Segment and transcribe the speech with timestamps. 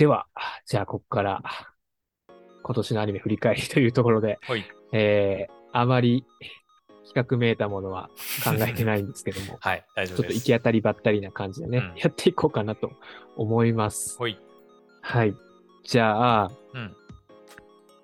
[0.00, 0.24] では、
[0.64, 1.42] じゃあ、ここから、
[2.62, 4.64] 今年のアニメ振り返りというところで、はい。
[4.94, 6.24] えー、あまり
[7.04, 8.08] 企画めいたものは
[8.42, 10.32] 考えてないんですけども、 はい、大丈ちょっと。
[10.32, 12.92] 行き当たりばったりな感じでね、うんやっていこうかなと
[13.36, 14.16] 思います。
[14.16, 14.38] ほい。
[15.02, 15.36] はい。
[15.84, 16.96] じゃあ、うん。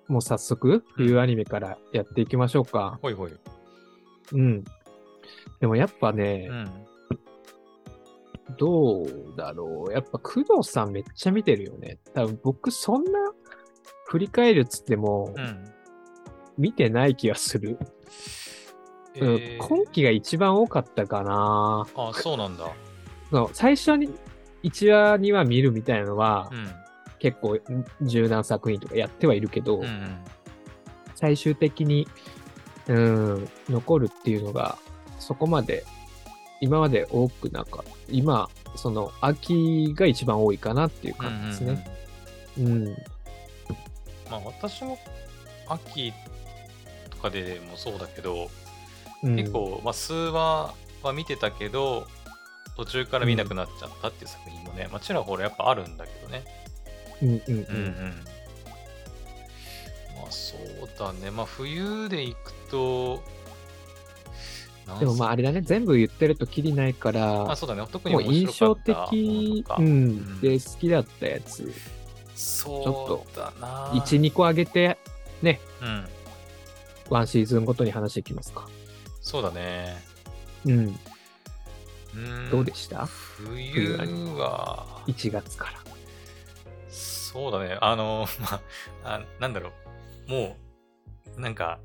[0.07, 2.99] もう早速、冬アニメからやっていきましょうか。
[3.01, 3.31] ほいほい。
[4.33, 4.63] うん。
[5.59, 6.86] でもやっぱねう、ん。
[8.57, 9.91] どうだろう。
[9.91, 11.99] やっぱ工藤さんめっちゃ見てるよね。
[12.13, 13.11] 多分僕そんな
[14.05, 15.73] 振り返るっつってもうん。
[16.57, 17.77] 見てない気がする。
[19.19, 21.85] うんえー今期が一番多かったかな。
[21.95, 22.71] あ、そうなんだ。
[23.31, 24.09] そう最初に
[24.63, 26.69] 1話2話見るみたいなのは、うん。
[27.19, 27.59] 結構
[28.03, 30.17] 柔軟作品とかやってはいるけど、うんうん。
[31.15, 32.07] 最終的に、
[32.87, 34.77] うん、残るっていうのが、
[35.19, 35.83] そこまで、
[36.61, 41.97] 今まで多くなんか、今、その、秋が一番多いかなっていう感じですね。
[42.59, 42.85] うん、
[44.29, 44.97] まあ私も
[45.67, 46.11] 秋
[47.09, 48.49] とかでもそうだけど、
[49.23, 49.35] うん。
[49.35, 52.07] 結構、まあ、数話は見てたけど
[52.75, 56.43] 途中から見なくなっちゃったっていう作品もね、まあ、ちらほらやっぱあるんだけどね
[57.21, 58.25] うん、うん、ううんうんん。
[60.15, 63.23] まあそうだねまあ冬で行くと
[64.99, 67.85] でもまああれだね、全部言ってるときりないかあら、そうだね。
[67.91, 69.65] 特にもう面印象的
[70.41, 71.71] で好きだったやつ、
[72.35, 73.91] そうだな。
[73.93, 74.97] 1、2個上げて、
[75.41, 76.07] ね、うん。
[77.09, 78.67] ワンシーズンごとに話していきますか。
[79.21, 79.97] そうだね。
[80.65, 80.99] うん、
[82.15, 82.49] うん。
[82.49, 83.05] どうでした？
[83.05, 83.95] 冬
[84.37, 85.71] は ?1 月から。
[86.89, 87.77] そうだね。
[87.81, 88.61] あの、 ま
[89.03, 89.71] あ、あなんだろ
[90.27, 90.31] う。
[90.31, 90.57] も
[91.37, 91.79] う、なんか、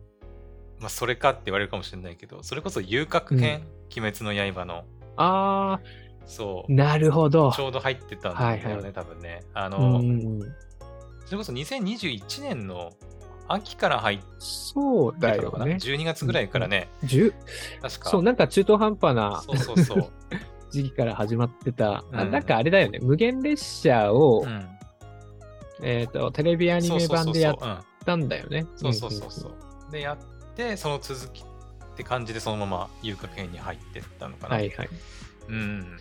[0.83, 3.63] まあ、それかって言われるかもしれないけど、それこそ遊郭編、
[3.97, 4.85] 鬼滅の刃の、
[5.17, 5.81] あ
[6.27, 7.53] そうー、、なるほど。
[7.53, 9.43] ちょうど入ってたんだよね、はいはい多分ね。
[9.55, 10.55] あうの、んうんうん、
[11.25, 12.93] それこそ2021年の
[13.49, 15.77] 秋から入ってそうだたのかな、よね。
[15.77, 17.33] 12月ぐらいからね、10
[17.81, 18.11] 確か。
[18.11, 20.11] そう、なんか中途半端なそうそうそう。
[20.71, 24.69] 時期から始まってた、あうんなんかあれだよね、無限列車を、うん。
[25.85, 27.57] えっ、と、テレビアニメ版でやっ
[28.05, 28.67] たんだよね。
[28.77, 29.92] そうそうそうそう。
[29.92, 30.19] で、やっ
[30.57, 34.57] て、その続きって感じで、そのまま遊郭編に入ってったのかな。
[34.57, 34.89] はいはい。
[35.48, 35.98] うん。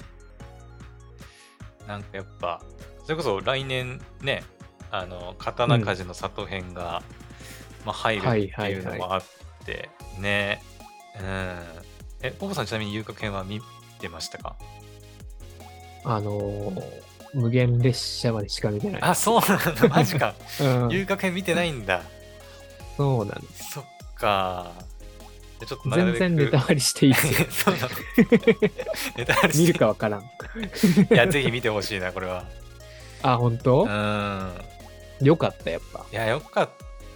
[1.88, 2.62] なんかやっぱ、
[3.04, 4.44] それこそ来年ね、
[4.92, 7.02] あの、刀鍛冶の里編が、
[7.86, 9.24] まあ、入るっていうのもあっ
[9.66, 10.62] て、ね。
[11.20, 11.60] うん。
[12.22, 13.62] え、ポポさんちなみに遊郭編は見
[14.00, 14.56] てましたか？
[16.04, 17.02] あのー
[17.34, 19.02] 無限列車までしか見てない。
[19.02, 19.88] あ、そうなんだ。
[19.88, 20.36] マジか。
[20.60, 22.02] うん、遊郭編見てないんだ。
[22.98, 23.72] そうなんです。
[23.72, 23.86] そっ
[24.22, 24.72] か。
[25.60, 27.76] ちょっと全然ネタバレしていいですよ。
[29.18, 30.22] ネタバレして見るかわからん。
[30.22, 30.26] い
[31.10, 32.46] や、ぜひ見てほしいな、これは。
[33.22, 33.84] あ、本当？
[33.84, 34.52] う、ん。
[35.22, 36.06] よかった、やっぱ。
[36.12, 36.70] いや、よかっ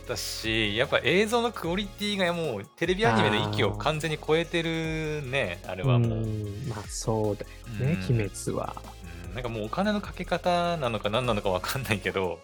[0.08, 6.20] たし、やっぱ映像のクオリティがもうテレビアニメの域を完全に超えてるね、あれはもう。
[6.20, 7.48] んまあそうだよ
[7.88, 8.76] ね、うん鬼滅は。
[9.28, 12.40] うんなんかもうお金のかけ方なのか何なのかわかんないけど、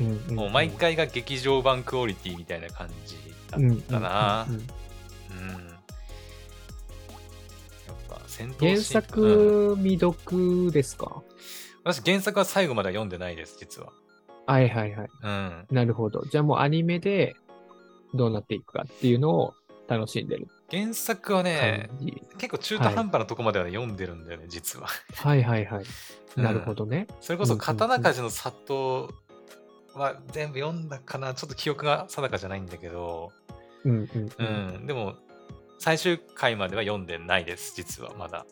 [0.00, 3.18] うんうんもう毎回が劇場版クオリティみたいな感じ
[3.50, 4.46] だったな。
[4.48, 5.66] うんうんうんうん。
[5.66, 5.78] やっ
[8.08, 11.22] ぱ戦闘原作未読ですか、
[11.84, 13.92] 私原作は最後までは読んでないです、実は。
[14.46, 15.08] はいはいはい。
[15.22, 15.66] うん。
[15.70, 16.24] なるほど。
[16.30, 17.36] じゃあもうアニメで
[18.14, 19.54] どうなっていくかっていうのを
[19.86, 21.90] 楽しんでる原作はね。
[22.38, 24.88] 結構中途半端なとこまではね、読んでるんだよね、実は。
[25.14, 25.84] はいはいはい。
[26.36, 27.08] うんなるほどね。
[27.20, 29.12] それこそ刀鍛冶の里
[29.94, 33.32] は全部読んだかなちょっと記憶が定かじゃないんだけど、
[33.84, 34.30] うんうんう。
[34.38, 34.82] うん。
[34.82, 35.14] ん、でも
[35.78, 38.46] 最終回までは読んでないです実はまだ。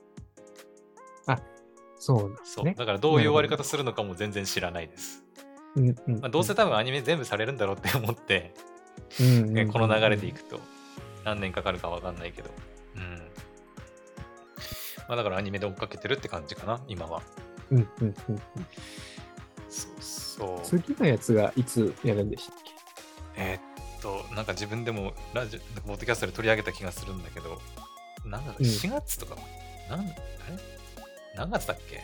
[2.00, 2.74] そうですそう、ね。
[2.78, 5.24] だからどういう終わり方するのかも全然知らないです、
[5.74, 8.54] うんうんまあ、どうせ多分アニメ全部されるんだろうって思って、
[9.20, 10.60] うんねこの流れでいくと
[11.24, 12.50] 何年かかるかわかんないけど。
[12.96, 13.18] うん。
[15.08, 17.22] まあだからアニメで追っかけてるって感じかな今は。
[17.70, 18.42] うんうんうんうん
[19.68, 19.92] そう。
[20.00, 22.56] そう次のやつがいつやるんでしたっ
[23.36, 27.60] えーっと、なんか自分でもラジオ、ポッドキャストで取り上げた気がするんだけど、
[28.24, 28.66] なんだろう、うん。
[28.66, 29.36] 4月とか、
[29.88, 30.12] なん、あれ？
[31.36, 32.02] 何月だっけ？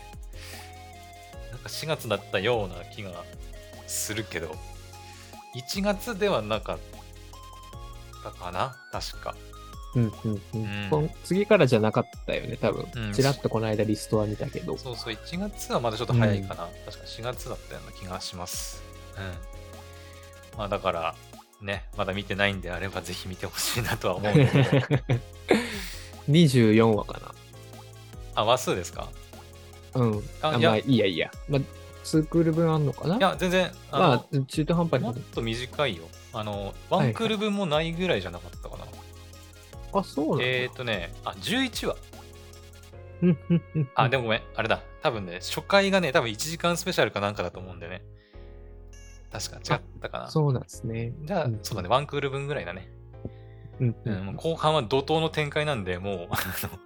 [1.50, 3.24] なんか4月だったような気が
[3.86, 4.54] するけど、
[5.56, 6.78] 1月ではなかっ
[8.22, 9.34] たかな確か。
[9.94, 10.12] けうん
[10.54, 13.12] うんうん次からじゃなかったよね、多分うん。
[13.12, 14.76] ちらっとこの間リストは見たけど。
[14.76, 16.68] そうそう、1月はまだちょっと早いかな。
[16.86, 18.82] 確か4月だったような気がします。
[19.16, 20.58] うん。
[20.58, 21.14] まあだから、
[21.62, 25.02] ね、まだ見てないんであればぜひ見てほしいなとは思うんだけど。
[26.28, 27.34] 24話か
[28.34, 29.08] あ、話数ですか？
[29.94, 30.00] な。
[30.00, 30.22] うん。
[30.42, 31.30] ああいやまあいいやいいや。
[31.48, 31.60] まあ、
[32.04, 33.16] 2クール分あんのかな？
[33.16, 35.16] いや、全然、あまのあ、中途半端にもっ。
[35.34, 36.04] と短いよ。
[36.32, 38.84] あの、ワンクール分もないぐらいじゃなかったかな。
[39.94, 40.44] あ、そうなんだ。
[40.44, 41.96] えっ、ー、とね、あ、11話。
[43.94, 44.82] あ、でもごめん、あれだ。
[45.02, 48.02] 多分ね、初回がね、多分1時間スペシャルかなんかだと思うんでね。
[49.30, 50.30] 確か違ったかな。
[50.30, 51.12] そうなんですね。
[51.22, 52.88] じゃあ、うんそうだね、ワンクール分ぐらいだね。
[53.80, 56.36] うんううん後半は怒涛の展開なんで、もう、 あ
[56.66, 56.78] の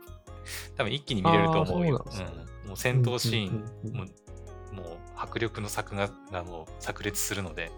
[0.76, 2.04] 多分一気に見れると思うよ。
[2.06, 7.70] うなんうんもう戦闘シーン、うんうんもう、もう迫力の作画がもう炸裂するので、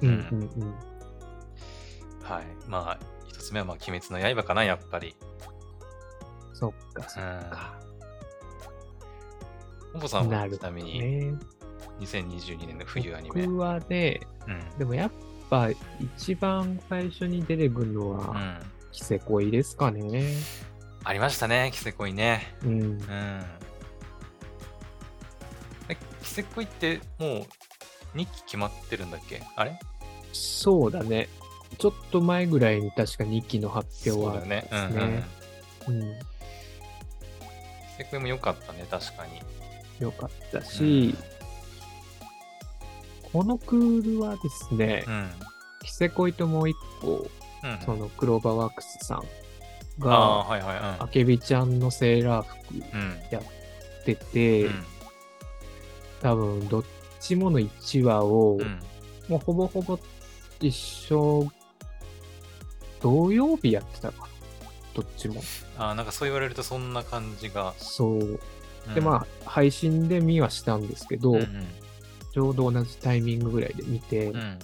[0.00, 0.74] うんうんうんうん
[2.22, 2.44] はい。
[2.68, 5.14] まあ、一つ目は、まあ、鬼滅の刃かな、やっぱり。
[6.54, 7.78] そっか、そっか。
[9.92, 11.34] 本坊さんはちなみに、ね。
[12.00, 13.42] 2022年の冬アニメ。
[13.42, 13.50] うん。
[13.56, 14.20] 僕はね、
[14.78, 15.10] でもやっ
[15.50, 15.68] ぱ
[16.16, 18.62] 一番最初に出てくるのうは、ん。
[18.90, 20.34] キセコイですかね。
[21.04, 22.54] ありましたね、キセコイね。
[22.64, 22.80] うん。
[22.82, 23.00] うん。
[25.88, 27.46] え、キセコイっても
[28.14, 29.42] う2期決まってるんだっけ？
[29.56, 29.78] あれ？
[30.32, 31.28] そうだね。
[31.78, 34.68] ちょっと前ぐらいに確か2期の発表はそうだよね。
[34.70, 34.88] うん、うん。
[34.88, 35.24] ですね。
[35.88, 36.00] うん。
[36.00, 39.40] キセコイも良かったね、確かに。
[40.00, 41.14] よかったし、
[43.32, 45.30] このクールはですねう、ん。
[45.82, 47.26] キセコイともう一個、
[47.64, 47.78] うん。
[47.84, 49.22] そのクローバーワークスさんあ
[49.98, 50.78] が、あ、はいはい。
[50.98, 53.00] あけびちゃんのセーラー服うん。
[53.00, 53.20] うん。
[54.04, 54.84] 出て、うん
[56.22, 56.84] 多分どっ
[57.18, 58.80] ちもの1話を、うん。
[59.28, 59.98] もうほぼほぼ
[60.60, 61.50] 一緒、
[63.02, 64.28] 土曜日やってたかな？
[64.94, 65.42] どっちも。
[65.78, 67.74] ああ、なんかそう言われるとそんな感じが。
[67.78, 68.18] そう。
[68.18, 68.38] うん
[68.94, 71.66] で、まあ、配信で見はしたんですけど、うんうん
[72.32, 74.58] ちょうど同じタイミングぐらいで見て、うん。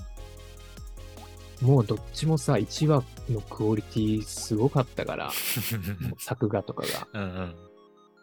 [1.61, 5.31] もうどっちもさ、1話のクオリティすごかったから、
[6.19, 7.09] 作画とかが。
[7.13, 7.55] うんうん。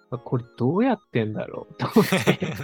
[0.09, 1.73] あこれどうやってんだろう？
[1.77, 2.55] と思って、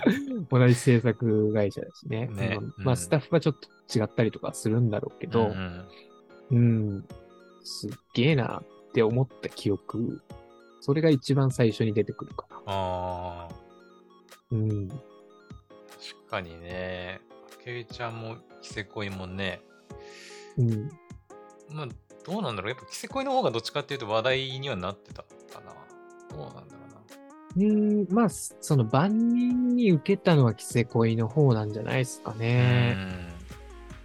[0.50, 2.25] 同じ制作会社だしね。
[2.27, 3.56] ねうんうんまあ、スタッフはちょっ
[3.88, 5.86] と違ったりとかするんだろうけど、うん
[6.50, 7.07] うん、
[7.63, 10.21] すっげえなって思った記憶、
[10.79, 12.57] それが一番最初に出てくるかな。
[12.65, 13.49] ああ、
[14.51, 14.87] うん。
[14.89, 14.99] 確
[16.29, 17.21] かにね。
[17.53, 19.61] あけびちゃんもキセコイもね。
[20.57, 20.89] うん。
[21.71, 21.87] まあ、
[22.25, 22.69] どうなんだろう。
[22.71, 25.27] やっぱキセコイの方がどっちかっていうと話題にはなってたか
[25.65, 25.73] な。
[26.35, 26.81] どうなんだろ
[27.55, 27.67] うな。
[27.67, 32.97] うん、まあ、その万人に受けたのはキセコイの方なんじゃないですかね。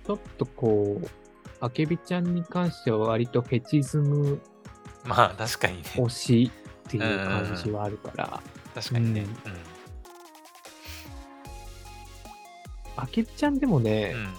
[0.07, 1.26] ちょっとこう、
[1.61, 4.41] あけびちゃんに関しては割とフェチズムうん。
[5.05, 5.83] まあ、確かにね。
[5.95, 6.51] 推し
[6.89, 8.43] っていう感じはあるから、
[8.75, 9.27] 確かにね。
[12.97, 14.21] あけびちゃんでもね、うん。
[14.21, 14.35] うん。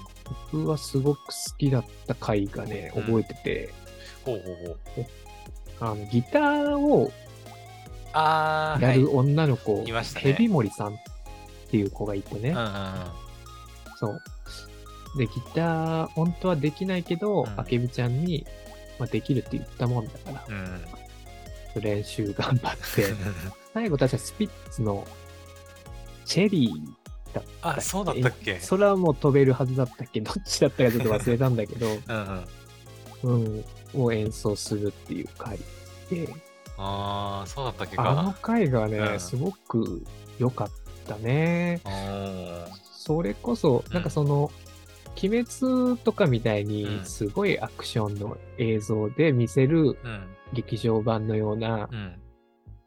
[0.52, 3.74] 僕はすごく好きだった回がね、うん覚えてて、
[4.26, 5.06] ほうほうほう。
[5.80, 7.12] あのギターを。
[8.14, 10.98] やる女の子、いましたねヘビモリさんっ
[11.70, 12.68] ていう子がいてね、うんうん
[13.98, 14.22] そう。
[15.16, 18.46] で、ギター、本当はできないけど、うんあけびちゃんに、
[19.00, 20.56] まあ、できるって言ったもんだから、うん。
[21.76, 21.82] うん。
[21.82, 23.06] 練習頑張って、
[23.74, 25.06] 最後確かスピッツの
[26.26, 27.80] チェリーだったっけ？
[27.80, 28.60] あ、そうだったっけ？
[28.70, 30.20] 空も飛べるはずだったっけ？
[30.22, 32.46] どっちだったかちょっと忘れたんだけど、 うん
[33.24, 33.64] うん。
[33.96, 35.58] うん、を演奏するっていう回
[36.10, 36.28] で、
[36.78, 38.40] ああ、そうだったっけあのか。
[38.42, 40.04] 回がね、うんすごく
[40.38, 40.70] 良かっ
[41.08, 41.82] たね。
[42.94, 44.52] それこそ、なんかその、
[45.22, 50.28] 鬼滅とかみたいにうんすごいアクションの映像で見せるうん。
[50.54, 52.22] 劇場版のようなうん。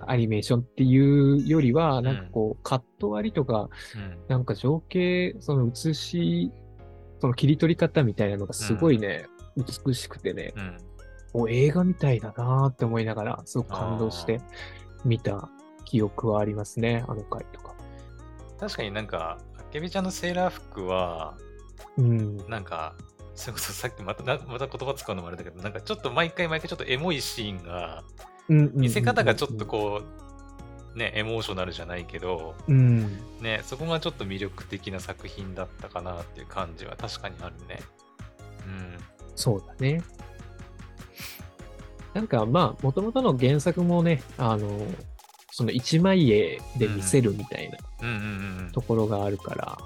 [0.07, 4.19] アニメーションっていうよりは、んなんかこう、カット割りとか、うん。
[4.29, 6.51] なんか情景、その映し、
[7.21, 10.77] その切り取り方みたいなのがすごいね、美しくてね、うん。
[11.35, 14.41] もう映画みたいだなーって思いながら、すごく感動して
[15.05, 15.51] 見た
[15.85, 17.75] 記憶はありますね、あの回とか。
[18.59, 21.37] 確かになんか、あけびちゃんのセーラー服は、
[21.99, 22.37] うん。
[22.49, 22.95] なんか、
[23.35, 28.05] それこそさっきまたなまた言葉使うのもあれだけど、なんかちょっと毎回毎回ちょっとエモいシーンが、
[28.49, 30.03] 見せ方がちょっとこ
[30.95, 32.73] う、ね、エモーショナルじゃないけど、う。
[32.73, 33.19] うん。
[33.41, 37.81] ね、そこがちょっと魅力的な作品だったかなっていう感じは確かにあるね。
[38.67, 38.99] うん。
[39.37, 40.03] そうだね。
[42.13, 44.87] なんかまあ、もともとの原作もね、あの、
[45.53, 49.79] その一枚絵で見せるみたいなうんうんうんうんところがあるから、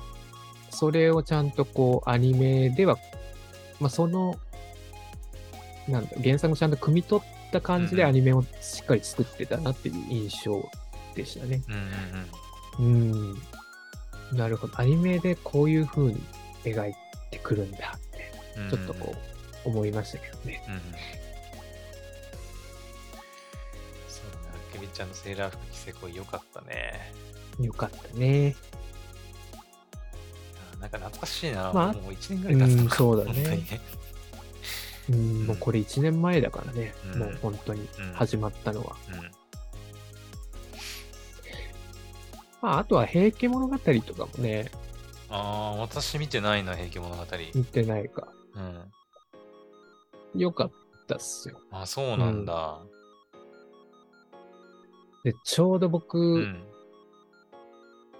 [0.74, 2.98] それをちゃんとこう、アニメでは、
[3.80, 4.38] まあその、
[5.88, 10.68] なんだ、原作もちゃんと汲み取った感じでアニメをしっかり作ってたなっていう印象
[11.14, 11.62] でしたね。
[12.78, 12.94] うんうんうん。
[14.32, 14.38] うん。
[14.38, 14.80] なるほど。
[14.80, 16.22] アニメでこういう風に
[16.64, 16.94] 描い
[17.30, 19.14] てくるんだって、うんちょっとこ
[19.64, 20.62] う、思いましたけどね。
[20.68, 20.80] うんうん。
[20.80, 20.86] そ
[24.22, 27.12] うだね、あけびちゃんのセーラー服着せこいよかったね。
[27.60, 28.56] よかったね。
[30.84, 31.72] なんか懐かしいな。
[31.72, 32.82] まあもう1年ぐらい経つのか。
[32.82, 33.80] うんそうだねね。
[35.10, 38.96] うん、もうこれ1年前だからね、うんもう本当にうん始まったのは。
[39.08, 39.30] うん。
[42.60, 44.70] まあ、あとは平家物語とかもね、
[45.30, 47.24] ああ、私見てないな、平家物語。
[47.54, 48.28] 見てないか。
[50.34, 50.40] うん。
[50.40, 50.70] よかっ
[51.08, 51.60] たっすよ。
[51.70, 52.78] あそうなんだ。
[55.24, 56.62] で、ちょうど僕、うん。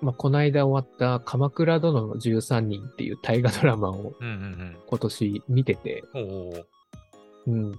[0.00, 6.04] まあ、この間終わった鎌倉殿の13人っていう大河ドラマを今年見てて、
[7.46, 7.78] うん。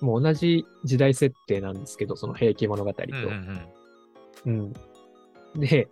[0.00, 3.04] もう同じ時代設定なんですけど、その平家物語と。
[3.08, 3.60] うん
[4.44, 4.72] うん
[5.54, 5.60] うん。
[5.60, 5.88] で、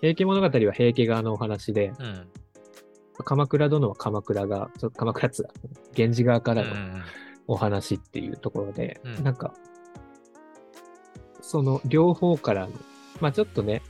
[0.00, 1.92] 平家物語は平家側のお話で。
[3.24, 5.52] 鎌倉殿は鎌倉が、ちょ鎌倉っつうか
[5.96, 6.74] 源氏側からの
[7.46, 9.54] お話っていうところで、うんなんか、
[11.40, 12.72] その両方からの、
[13.20, 13.82] まあちょっとね、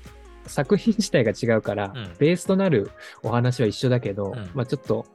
[0.46, 2.90] 作品自体が違うから、うんベースとなる
[3.22, 5.06] お話は一緒だけど、うんまあちょっと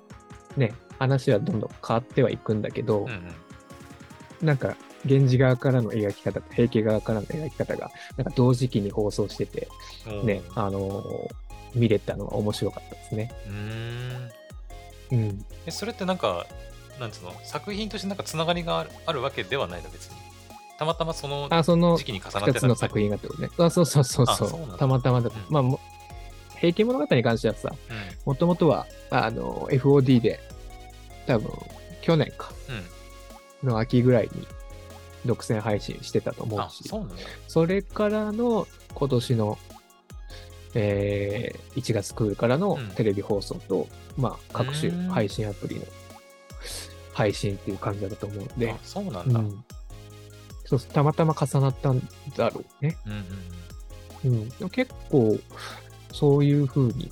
[0.58, 3.32] ね、話はどんどん変わってはいくんだけど、うんうん。
[4.46, 9.68] なんか、源氏側からの描き方と平家側からの描き方が、なんか同時期に放送してて、
[10.24, 13.32] ね、あのー見れたのは面白かったですね。
[13.48, 15.30] うーん。
[15.30, 15.46] うん。
[15.66, 16.46] え、それってなんか、
[17.00, 20.16] なんつうの、作品としてなんかつながりがあるあるわけではないの、別に。
[20.82, 23.50] たまたまそのあ、その時期に重なっ二てたつの作品がってことね。
[23.60, 24.78] あ、そうそうそうそう。
[24.80, 25.80] たまたまだ、うんまあ
[26.58, 27.98] 平家物語に関してはさ、うん。
[28.26, 30.40] もともとは、あの、FOD で、
[31.28, 31.52] 多分、
[32.02, 32.52] 去年か、
[33.64, 33.70] うん。
[33.70, 34.48] の秋ぐらいに、
[35.24, 37.08] 独占配信してたと思あ、うし、そう。
[37.48, 39.60] それからの、今年の、
[40.74, 45.84] えー、1月クールからのうんテレビ放送と、まあ、各種うん配信アプリの
[47.14, 49.40] 配信っていう感じだと思うんであ、、そうなんだ。
[49.40, 49.66] うんうん。
[50.78, 52.00] そうたまたま重なったん
[52.38, 52.98] だろうね。
[54.24, 54.50] うんうん。
[54.50, 55.38] でも結構、
[56.14, 57.12] そういう風に、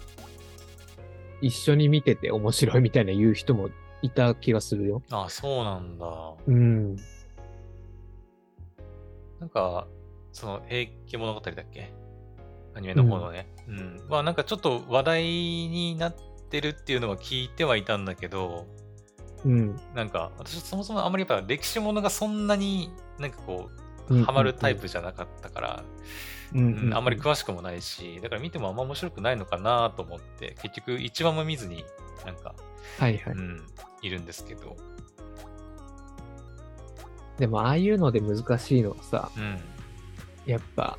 [1.41, 3.69] 一緒に見てて面白いみたいな言う人も
[4.01, 5.01] いた気がするよ。
[5.09, 6.33] あ、そうなんだ。
[6.47, 6.95] うん。
[9.39, 9.87] なんか、
[10.31, 11.91] その、平家物語だっけ？
[12.75, 13.47] アニメの方のね。
[13.67, 14.01] うん。
[14.09, 16.15] まあ、なんかちょっと話題になっ
[16.49, 18.67] てるっていうのは聞いてはいたんだけど、
[19.43, 19.79] うん。
[19.95, 23.69] なんか、私そもそもあんまりやっぱ歴史ものがそんなになんかこ
[24.09, 25.83] う、うんハマるタイプじゃなかったから、
[26.53, 31.85] うんあんまり詳しくもないし、だから見てもあんま面白くないのかなと思って、結局一話も見ずに、
[32.25, 32.55] なんか、
[32.97, 33.33] はいはい。
[33.33, 33.61] うん、
[34.01, 34.75] いるんですけど、
[37.37, 39.59] でも、ああいうので難しいのはさ、うん。
[40.45, 40.97] やっぱ、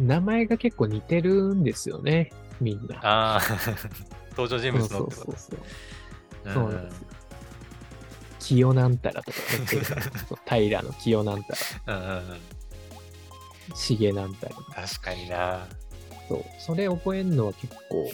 [0.00, 2.32] 名前が結構似てるんですよね。
[2.60, 2.96] みんな。
[3.02, 3.40] ああ、
[4.36, 5.60] 登場人物のってことそうそうそう。
[6.44, 7.06] うんそうなんですよ。
[8.42, 10.02] 清なんたらとか言ってるから、
[10.58, 11.54] 平の清な んた
[11.86, 12.22] ら。
[13.74, 14.54] 重なんたら。
[14.86, 15.66] 確かにな。
[16.28, 16.44] そう。
[16.58, 18.10] それ覚えるのは結構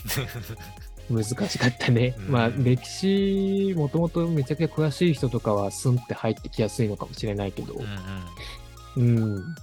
[1.11, 2.15] 難しかったね。
[2.19, 9.19] うんまあ、歴史、もともとめちゃくちゃ詳しい人とかはスンって入ってきやすいのかもしれないけどうんう、ん。
[9.19, 9.55] うん。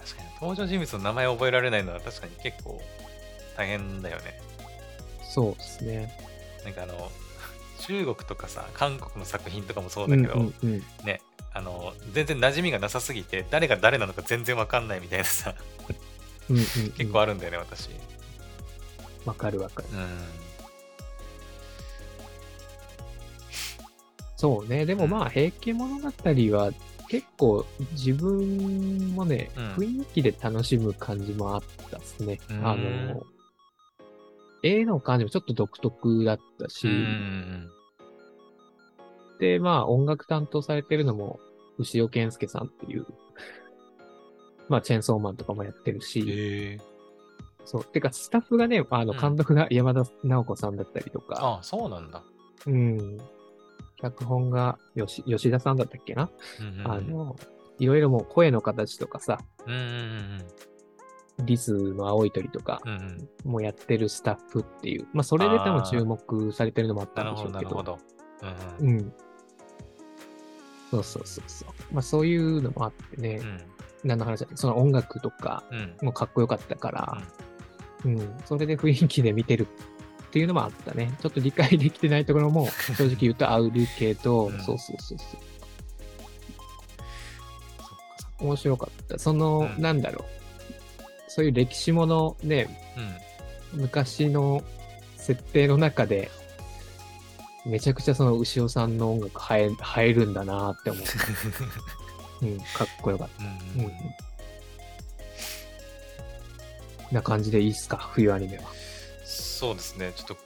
[0.00, 2.80] 確かに登場人物の名前を覚えられないのは確かに結構
[3.56, 4.40] 大変だよね。
[5.32, 6.12] そうですね。
[6.64, 7.10] なんかあの、
[7.80, 10.82] 中国とかさ、韓国の作品とかもそううんだけど、うんうん。
[11.04, 11.20] ね、
[11.52, 15.54] あの、全然馴染みがなさすぎて、誰が誰なのか全然わかんないみたいなさ、
[16.48, 17.90] うんうんうん結構あるんだよね、私。
[19.24, 19.88] わかるわかる。
[19.92, 20.18] うん。
[24.36, 24.86] そうね。
[24.86, 26.72] でもまあ、平家物語は
[27.08, 32.38] 結構自分もね、うん雰囲気で楽しむ感じもあったですね。
[32.50, 33.26] うんあの、
[34.62, 37.70] 絵の感じもちょっと独特だったし、うんうん
[39.40, 41.40] で、まあ、音楽担当されてるのも、
[41.78, 43.06] 牛尾健介さんっていう、
[44.68, 46.02] まあ、チェーンソーマンとかもやってるうん。
[46.02, 46.78] し。
[47.64, 47.84] そう。
[47.84, 52.22] てか、スタッフがね、あの、うん監督が山田直子さんだったりとか、あそうなんだ。
[52.66, 53.18] うん。
[53.96, 57.36] 脚本が吉吉田さんだったっけな、うんうんうんあの、
[57.78, 60.44] いろいろもう声の形とかさ、うんうん
[61.44, 62.98] リスの青い鳥とかうんうん。
[62.98, 63.50] うんうん。
[63.50, 67.62] もやってるスタッフっていう、まあ、それで多分注目されてるのもあったなんでしょうけど。
[67.64, 67.98] なるほど。
[68.80, 68.98] うんうん。
[68.98, 69.12] うん。
[70.90, 71.68] そうそうそうそう。
[71.92, 73.60] まあ、そういうのもあってね、うん
[74.02, 74.46] 何の話だ？
[74.54, 75.96] その音楽とかうん。
[76.06, 77.22] もかっこよかったから、
[78.06, 81.12] うん、それで雰囲気で見てるっていうのもあったね。
[81.20, 82.66] ちょっと理解できてないところも
[82.96, 85.24] 正直言うとあるけど、うんそうそうそうそ
[88.40, 88.46] う。
[88.46, 89.18] 面白かった。
[89.18, 90.39] その、うんなんだろう。
[91.30, 92.68] そういう歴史ものね、
[93.72, 93.82] うん。
[93.82, 94.64] 昔の
[95.16, 96.28] 設定の中で、
[97.64, 99.70] めちゃくちゃその牛尾さんの音楽映え
[100.06, 101.04] 映えるんだなって思う。
[102.42, 103.44] うん、かっこよかった。
[103.44, 103.92] うんうん。
[107.12, 108.64] な感じでいいっすか、冬アニメは。
[109.24, 110.12] そうですね。
[110.16, 110.36] ちょっと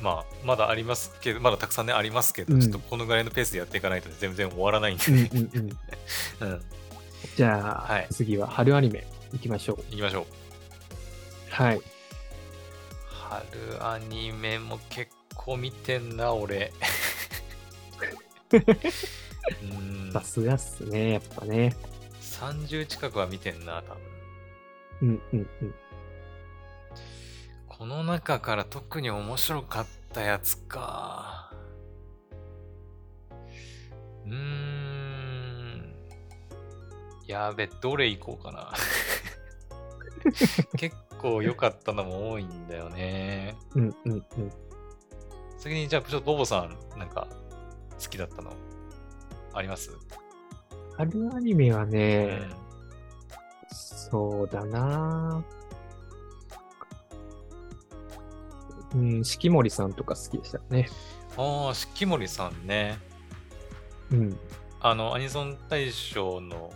[0.00, 5.78] まあ、まだありますけど、まだたくさんね、ありますけど、うんちょっとこのぐらいのペースでやっていかないと全然終わらないんで、うんうんうん。
[6.50, 6.62] うん、
[7.36, 9.76] じゃあ、はい次は春アニメいきましょう。
[9.90, 10.26] 行きましょう。
[11.50, 11.80] はい。
[13.06, 16.72] 春アニメも結構見てんな、俺。
[18.52, 21.74] うんさすがっすね、やっぱね。
[22.20, 24.02] 30近くは見てんな、多分。
[25.02, 25.74] うんうんうん。
[27.68, 31.52] この中から特に面白かったやつか。
[34.26, 35.94] うーん。
[37.26, 38.72] やべ、どれ行こうかな。
[40.76, 43.56] 結構良かったのも多いんだよね。
[43.74, 44.52] うんうんうん。
[45.58, 47.28] 次に、じゃあ、ちょっとボボさん、なんか、
[48.02, 48.52] 好きだったの、
[49.54, 49.90] あります？
[50.96, 52.56] 春アニメはうね、ん。
[53.70, 55.42] そうだな
[58.94, 60.88] うん、四季森さんとか好きでしたね。
[61.38, 62.98] ああ、四季森さんね。
[64.10, 64.38] うん。
[64.80, 66.70] あの、アニソン大賞の、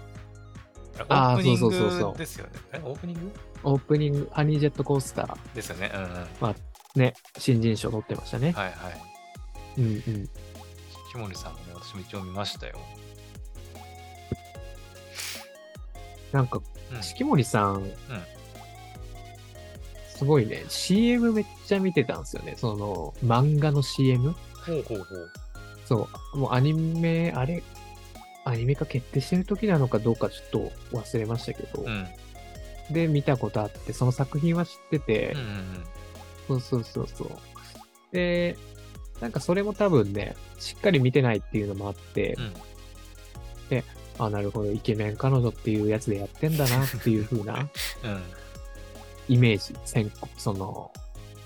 [1.03, 2.53] オあーープニンそうそうそうそうグですよね。
[2.73, 3.33] え、オープニング？
[3.65, 5.91] オープニング、ハニージェットコースター、ですよね。
[5.95, 6.57] うんうん。
[6.95, 8.53] ね、新人賞取ってましたね。
[8.53, 8.75] はいはい。
[9.79, 10.29] うんうん。
[11.13, 12.79] 木森さんもね、私も一応見ましたよ。
[16.33, 16.61] なんか、
[16.93, 17.03] うん。
[17.03, 17.91] 四季森さん、
[20.17, 22.55] すごいね、CM めっちゃ見てたんですよね。
[22.57, 24.35] その、漫画の CM?
[24.67, 25.33] ほうほうほう。
[25.85, 27.63] そう、もうアニメ、あれ、
[28.47, 32.07] アニメ化決定してる時なのかどうかちょっと忘れましたけど、うん。
[32.91, 35.85] で、見たことあって、その作品は知っててうん、うん
[36.47, 37.29] そうそうそうそう。
[38.13, 38.57] で、
[39.21, 42.45] なんかそれも多分ね、しっかり見てないっていうのもあって、うん。
[42.45, 43.85] うん。
[44.19, 47.69] あ、なるほど、イケメン彼女っていうやつでやってんだなっていう風な
[48.05, 48.23] うん。
[49.29, 50.93] イメージ、先行、その、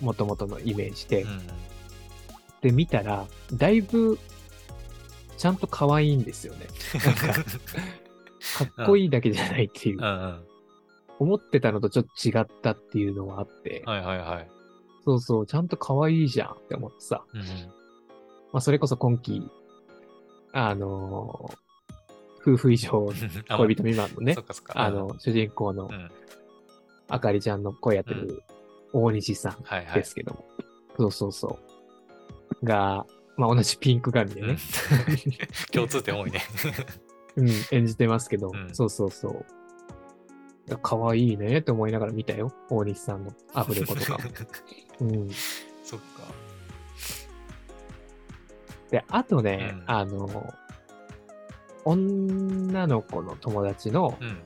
[0.02, 1.40] 元々のイメージで、うん。
[2.60, 4.18] で、見たら、だいぶ、
[5.40, 6.66] ちゃんと可愛いんですよね。
[7.16, 7.32] か、
[8.66, 10.40] かっこいいだけじゃないっていうう、んうん。
[11.18, 14.50] 思ってたのとちょっと違ったっていうのはあって、はいはいはい。
[15.02, 17.46] そうそう、ちゃんと可愛いじゃんって思ってさ、うんうん。
[17.46, 19.50] まあ、それこそ今期、
[20.52, 21.58] あのー
[22.42, 23.06] 夫婦以上
[23.48, 24.78] あ恋人未満のねそっ、かそっか。
[24.78, 26.10] あの、主人公のうん。
[27.08, 28.42] あかりちゃんの声やってる
[28.92, 29.94] 大西さんはいはい。
[30.00, 30.44] ですけども、
[30.98, 31.58] そうそうそ
[32.62, 32.66] う。
[32.66, 33.06] が、
[33.40, 34.58] まあ、同じピンク髪でね、
[35.72, 36.42] 共通点多いね。
[37.36, 39.46] うん、演じてますけど、うんそうそうそう。
[40.82, 42.52] 可愛いねって思いながら見たよ。
[42.68, 44.18] 大西さんのアフレコとか。
[45.00, 45.30] うん。
[45.82, 46.06] そっか。
[48.90, 50.54] で、あとね、うんあの、
[51.86, 54.38] 女の子の友達のうん。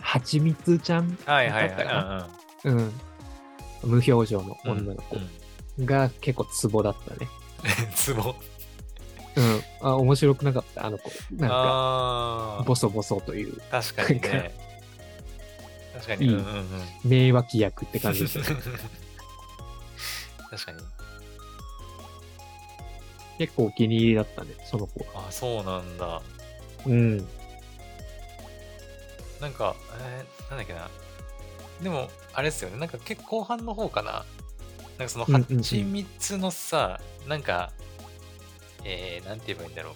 [0.00, 2.28] はちみつちゃん、はいはいだったかなは
[2.64, 2.92] いうん。
[3.82, 4.56] 無表情の。
[4.64, 5.16] 女の子
[5.78, 5.86] うん。
[5.86, 7.28] が結構ツボだったね。
[7.94, 8.34] ツボ。
[9.36, 9.62] うん。
[9.80, 11.10] あ、面白くなかった、あの子。
[11.32, 12.64] なんか。
[12.66, 14.54] ボソボソという確かにね。
[15.94, 16.28] 確かに。
[16.28, 16.66] うんうんうん。
[17.04, 18.60] 名脇役って感じでしたね。
[20.50, 20.78] 確かに。
[23.38, 25.26] 結構お気に入りだったね、その子は。
[25.28, 26.20] あ、そうなんだ。
[26.86, 27.18] うん。
[29.40, 30.90] なんか、えーなんだっけな。
[31.82, 32.78] でも、あれですよね。
[32.78, 34.26] なんか結構後半の方かな。
[35.00, 37.72] なんかその、うんうんうん蜂蜜のさ、なんか、
[38.84, 39.94] えー、なんて言えばいいんだろう。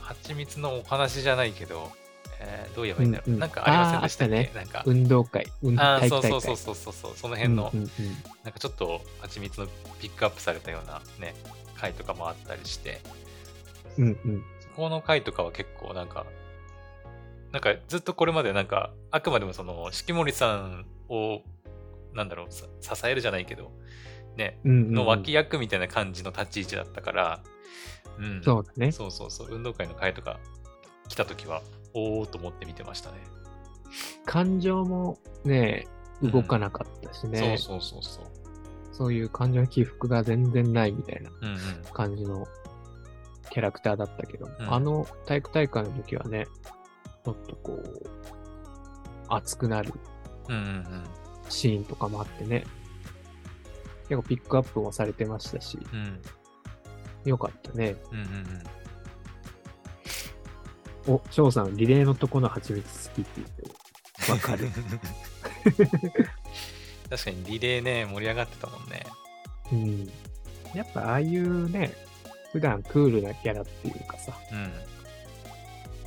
[0.00, 1.90] 蜂蜜のお話じゃないけど、
[2.38, 3.30] えー、どう言えばいいんだろう。
[3.30, 4.34] うんうんなんかありませんでしたっけ？
[4.34, 6.30] あーあっなんか、運動会、運あー体育大会。
[6.30, 7.90] そうそうそうそうそうそう、その辺の、うんうん
[8.44, 9.66] なんかちょっと蜂蜜の
[10.00, 11.34] ピックアップされたようなね、
[11.74, 13.00] 回とかもあったりして、
[13.98, 14.04] うん。
[14.04, 14.44] うんうん。
[14.76, 16.26] この回とかは結構なんか、
[17.50, 21.42] なんかずっとこれまでなんか、あくまでもその、四季森さんを、
[22.16, 23.70] なんだろう、さ支えるじゃないけど、
[24.36, 27.42] ね、うんうんうんの脇役みたいな感じの立ち位置だったから、
[28.18, 28.42] うん。
[28.42, 28.92] そうだね。
[28.92, 30.40] そうそうそう、運動会の回とか
[31.08, 31.62] 来た時は、
[31.94, 33.18] おーと思って見てましたね。
[34.24, 35.86] 感情もね、
[36.22, 37.38] 動かなかったしね。
[37.38, 38.24] そうそうそうそう。
[38.92, 41.58] そういう感情の起伏が全然ないみたいなうんうん。
[41.92, 42.46] 感じの
[43.50, 46.46] キャラクターだったけど、うんあの体育大会の時はね、
[47.24, 48.06] ちょっとこう、
[49.28, 49.92] 熱くなる
[50.48, 51.04] うんうんうん。
[51.48, 52.64] シーンとかもあってね、
[54.08, 56.20] 結構ピックアップもされてましたし、うん
[57.26, 57.96] よかったね。
[58.12, 58.24] うんうん
[61.08, 61.14] うん。
[61.16, 63.64] お、翔さん、リレーのとこの蜂蜜好きって言って、
[64.32, 64.70] わかる。
[67.10, 69.04] 確かにリレーね、盛り上がってたもんね。
[69.72, 70.08] うん。
[70.74, 71.92] やっぱああいうね、
[72.52, 74.72] 普段クールなキャラっていうかさ、うん。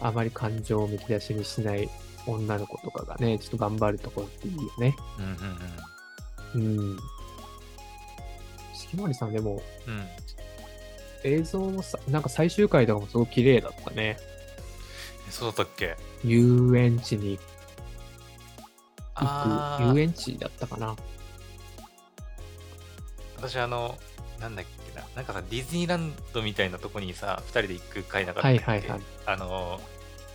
[0.01, 1.89] あまり感情をむき出しにしない
[2.27, 4.95] 女の子とかがね、ちょっと頑張るところっていいよね。
[5.17, 5.25] うん
[6.59, 6.89] うんうん。
[6.89, 6.97] うん。
[8.73, 10.07] 四木森さんでもうん。
[11.23, 14.17] 映像もさ、なんか最終回とかもすごく綺麗だったね。
[15.27, 15.97] えそうだったっけ？
[16.23, 17.37] 遊園地に
[19.15, 20.95] 行く、遊園地だったかな。
[23.35, 23.97] 私あの、
[24.39, 29.79] なんだっけな、なんかさ、ディズニーランドみたいなとこにさ、2人で行く回なかったっけ、はいはいはいあの、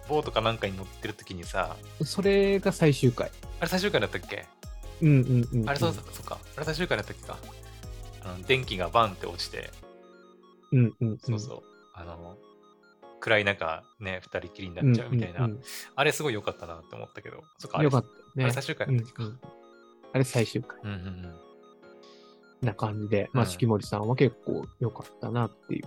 [0.08, 3.30] ボートかなんかに乗ってる時にさ、それが最終回。
[3.60, 4.46] あれ最終回だったっけ？
[5.02, 5.68] うんうんうん、うん。
[5.68, 6.38] あれそうそうそうか。
[6.56, 7.38] あれ最終回だったっけか。
[8.24, 9.70] あの電気がバンって落ちて、
[10.72, 11.18] うんうんうん。
[11.18, 11.62] そうそう。
[11.94, 12.36] あの、
[13.20, 15.46] 暗い中、ね、二人きりになっちゃうみたいな。
[15.46, 15.62] んん
[15.94, 18.44] あれすごい良かったなって思ったけど、そっか、あれかったね。
[18.44, 19.22] あれ最終回だったっけか。
[19.24, 19.40] うんうん
[20.12, 21.00] あれ最終回うんうんう
[22.62, 22.66] ん。
[22.66, 25.84] な感じで、まあ、うん四季森さんは結構良かったなっていう。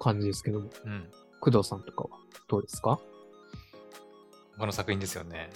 [0.00, 1.10] 感じですけども、うん。
[1.44, 2.08] 工藤さんとかは
[2.48, 2.98] どうですか？
[4.56, 5.50] 他の作品ですよね。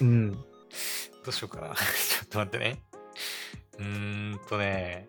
[0.00, 0.32] うん。
[0.32, 0.38] ど
[1.28, 1.74] うしようかな。
[1.76, 2.82] ちょっと待ってね。
[3.78, 3.84] うー
[4.36, 5.08] んとね。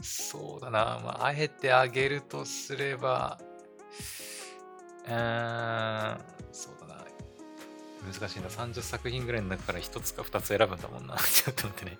[0.00, 1.00] そうだな。
[1.04, 3.38] まあ、あえてあげるとすれば、
[5.06, 7.04] うーん、そうだな。
[8.12, 8.48] 難しいな。
[8.48, 11.16] 30作品ぐらいの中から1つか2つ選ぶんだもんな。
[11.18, 11.98] ちょっと待ってね。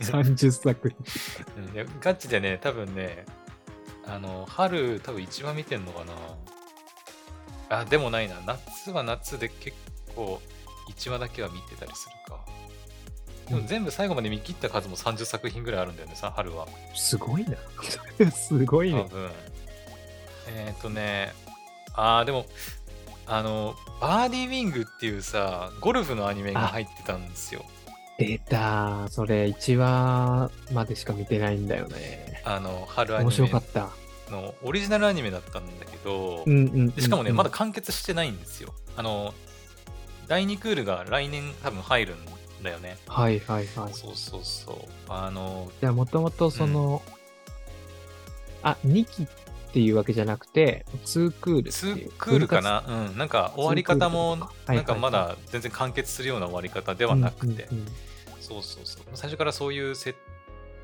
[0.00, 2.00] 30作品。
[2.00, 3.24] ガチでね、多分ね、
[4.08, 7.80] あの、春、多分一番見てんのかな。
[7.80, 8.36] あ、でもないな。
[8.46, 9.76] 夏は夏で結
[10.16, 10.40] 構、
[10.88, 12.40] 1話だけは見てたりするか。
[13.48, 16.66] でも全部最後まで見切った数も30作品ぐらいあるんだよね、さ、春は。
[16.94, 17.56] すごいな。
[18.30, 19.02] すごいね。
[19.02, 19.30] 多分。
[20.48, 21.34] えっ、ー、とね、
[21.94, 22.46] あー、でも、
[23.26, 27.64] あの、バーディーウィングっていうさ、ゴルフのアニメが入ってたんですよ。
[28.18, 29.08] 出た。
[29.10, 32.42] それ1話までしか見てないんだよね。
[32.44, 33.90] あの、春アニ面白メかった。
[34.30, 38.74] のオリジナルアニメだったんだけど、うんうんうんうんでしかもね、まだ完結してないんですよ。
[38.96, 39.32] あの、
[40.26, 42.18] 第2クールが来年多分入るん
[42.62, 42.98] だよね。
[43.06, 43.94] はいはいはい。
[43.94, 44.76] そうそうそう。
[45.08, 47.02] あの、じゃあもともとその、
[48.62, 49.26] あ、2期っ
[49.78, 52.12] ていうわけじゃなくて、2クールって2いう。
[52.18, 52.82] クールかな？
[52.84, 54.36] うん、なんか終わり方も、
[54.66, 57.68] なんかまだ全然完結するような終わり方ではなくて、
[58.40, 59.02] そうそうそう。
[59.14, 60.18] 最初からそういう設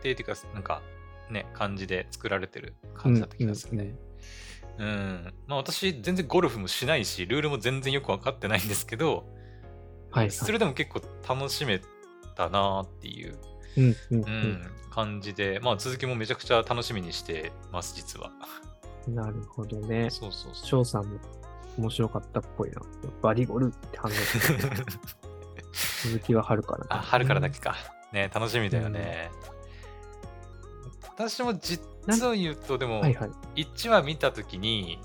[0.01, 0.81] 定っていうか、なんか
[1.29, 3.97] ね、感じで作られてる感じだった気がするね。
[4.79, 9.27] うん、まあ私、全然ゴルフもしないし、ルールも全然よく分かってないんですけど、
[10.13, 10.31] はいはい。
[10.31, 11.81] それでも結構楽しめ
[12.37, 13.39] たなっていう、
[13.77, 18.31] うんうんううんん、感じで、まあ続きもめちゃくちゃ楽しみにしてます、実は。
[19.09, 20.09] なるほどね。
[20.11, 20.67] そうそうそう。
[20.67, 21.19] 翔さんも
[21.79, 22.81] 面白かったっぽいな。
[23.23, 24.85] バリゴルって反応してる
[26.05, 27.77] 続きは春から、あ、春からだけか。
[28.13, 29.31] ね、楽しみだよね。
[31.03, 31.81] 私も実
[32.25, 33.65] を言うと、でも、はいはい。
[33.65, 34.99] 1話見たときに、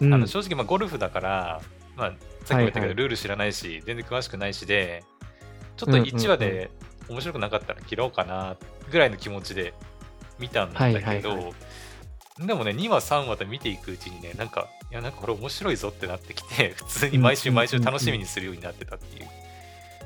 [0.00, 1.60] うんあの正直、まあ、ゴルフだから、
[1.96, 5.04] まあ、さっきも言ったけど、はいはいルール知らないし、全然詳しくないしで、
[5.76, 6.70] ちょっとうんうんうん1話で
[7.08, 8.56] 面白くなかったら切ろうかな
[8.90, 9.74] ぐらいの気持ちで
[10.38, 11.52] 見たんだけど、はいはいは
[12.46, 19.28] でもね、2話、3話で見ていくうちにね、なんか、いや、なんかこれ面白いぞってなってきて、 普通に毎週毎週楽しみにするようになってたっていう。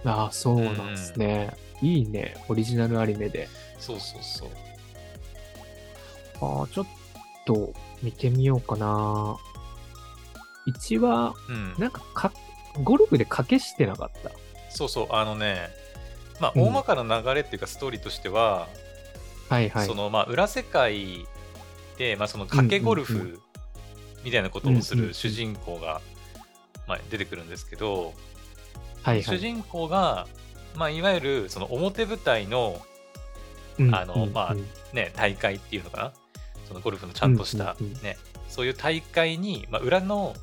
[0.05, 1.55] ああ、そうなんですね。
[1.83, 2.37] いいね。
[2.49, 3.49] オリジナルアニメで。
[3.79, 4.51] そうそうそう。
[6.40, 6.87] ああ、ちょっ
[7.46, 7.72] と
[8.03, 9.37] 見てみようかな。
[10.66, 11.75] 1話、うん。
[11.79, 12.33] なんかか、
[12.83, 14.31] ゴルフで賭けしてなかった？
[14.70, 15.70] そうそう、あのね、
[16.40, 18.68] まあ、うん大まかな流れっていうか、ストーリーとしては、
[19.49, 19.87] はいはい。
[19.87, 21.27] そのまあ裏世界
[21.98, 23.40] で、まあ、その賭けゴルフ
[24.24, 26.00] みたいなことをする主人公が、
[26.87, 28.14] まあ、出てくるんですけど、
[29.02, 29.22] はいはい。
[29.22, 30.26] 主人公が、
[30.74, 32.85] まあ、いわゆるその表舞台の、
[33.78, 36.12] うんあのうんまあうんね、大会っていうのかな？
[36.66, 38.16] そのゴルフのちゃんとした、ね
[38.48, 40.35] そういう大会に、まあ、裏の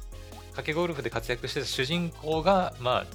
[0.53, 3.05] 賭けゴルフで活躍してた主人公が、まあ、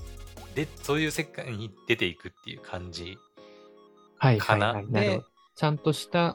[0.55, 3.17] でそういう世界に出ていくっていう感じ、
[4.17, 4.87] はいかなはいはい。
[4.91, 5.25] なるほでど。
[5.55, 6.35] ちゃんとしたうん、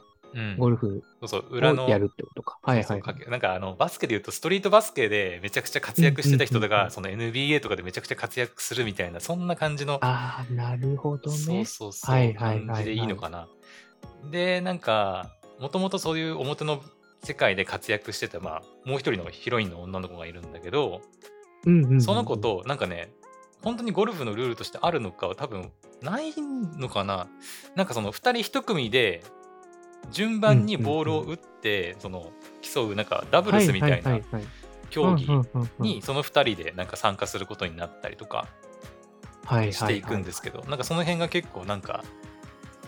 [0.58, 2.58] ゴルフそうそうを裏のやるってことか。
[2.62, 9.98] はいはいそうそうかけなんかあのバスケでいうとストリートバスケでめちゃくちゃ活躍してた人とかその NBA とかでめちゃくちゃ活躍するみたいなそんな感じの。
[10.02, 11.64] ああ、なるほどそうね。
[11.64, 12.14] そうそう。
[12.14, 12.66] はいはいはいはい。
[12.66, 13.48] 感じでいいのかな。
[14.30, 16.82] でなんかもともとそういう表の
[17.22, 21.00] 世界で活躍してた、まあ、もう一人のヒロインの女の子がいるんだけど
[21.64, 22.00] うんうんうんうん。
[22.02, 23.14] その子、となんかね
[23.62, 27.28] 本当にゴルフのルールとしてあるのかは多分ないのかな。
[27.74, 29.24] なんかその2人1組で
[30.10, 34.20] 順番にボールを打って、その競うなんかダブルスみたいな
[34.90, 35.26] 競技
[35.78, 38.48] にその2人でなんか参加することになったりとか
[39.70, 42.04] していくんですけど、なんかその辺が結構なんか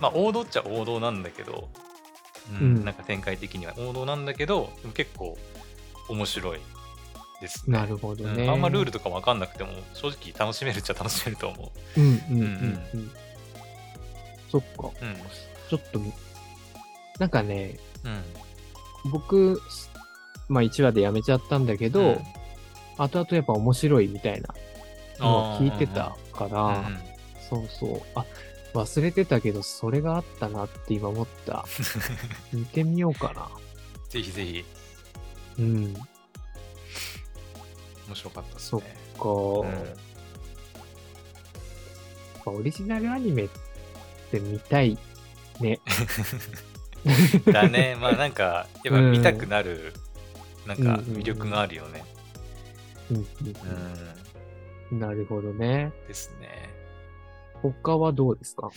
[0.00, 1.68] まあ王道っちゃ王道なんだけど、
[2.60, 5.36] うんうんなんか展開的には王道なんだけどでも結構
[6.08, 6.60] 面白い
[7.40, 7.78] ですね。
[7.78, 8.44] なるほどね。
[8.44, 13.10] うんあんまルールとか分かんなくても正直楽しめるっちゃ楽しめると思うんうんうんうんうん。
[14.48, 14.86] そっか。
[14.86, 15.04] う。
[15.04, 15.16] うん。
[15.68, 16.00] ちょっと、
[17.18, 18.08] なんかね、う
[19.08, 19.10] ん。
[19.10, 19.60] 僕、
[20.48, 22.18] まあ1話でやめちゃったんだけど、うん
[22.98, 24.54] 後々やっぱ面白いみたいな
[25.18, 26.98] のを聞いてたから、うんうん
[27.48, 28.02] そうそう。
[28.16, 28.24] あ、
[28.74, 31.64] 忘れてたけど、それがあったなって今思った。
[32.52, 33.48] 見てみようかな。
[34.08, 34.64] ぜひぜひ、
[35.58, 35.94] うん。
[38.08, 38.96] 面白かったですそっね。
[39.18, 39.84] か、うんやっ
[42.44, 43.48] ぱオリジナルアニメっ
[44.30, 44.98] て見たい
[45.60, 45.80] ね。
[47.52, 47.96] だね。
[48.00, 49.92] まあなんか、やっぱ見たくなる、
[50.66, 52.04] なんか魅力があるよね。
[54.90, 54.98] うん。
[54.98, 55.92] なるほどね。
[56.08, 56.70] ですね。
[57.62, 58.70] 他はどうですか？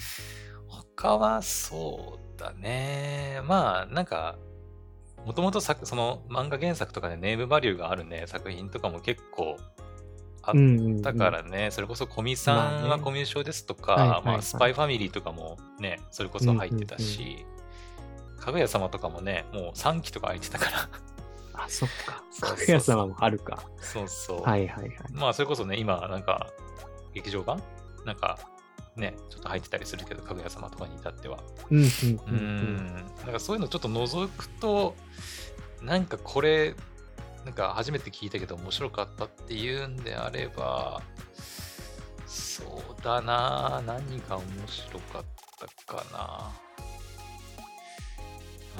[0.95, 3.41] 他はそうだね。
[3.45, 4.37] まあなんか、
[5.25, 9.57] もともとその漫画原作とかでネームバリューがあるね、作品とかも結構
[10.41, 17.45] あっうんうんうんだからね、それこそ古見さんはコミュ障ですとか、スパイファミリーとかもね、それこそ入ってたし、
[18.39, 20.89] かぐや様とかもね、もう3期とか空いてたから、
[21.53, 22.23] あ、そっか。
[22.41, 23.63] かぐや様もあるか。
[23.79, 24.41] そうそう。
[24.43, 24.97] はいはいはい。
[25.11, 26.47] まあ、それこそね、今、なんか、
[27.13, 27.61] 劇場版？
[28.05, 28.39] なんか、
[28.95, 31.39] ね、ちょっと入ってたりするけど、かぐや様とかに至っては。
[31.69, 31.89] うんうんう
[32.27, 32.75] うんうん。
[32.75, 32.93] ん。
[33.23, 34.95] なんかそういうのちょっと覗くと、
[35.81, 36.75] なんかこれ、
[37.45, 41.01] なんか初めて聞いたけど面白かったっていうんであれば、
[42.27, 45.23] そうだな何が面白かっ
[45.57, 46.51] たかな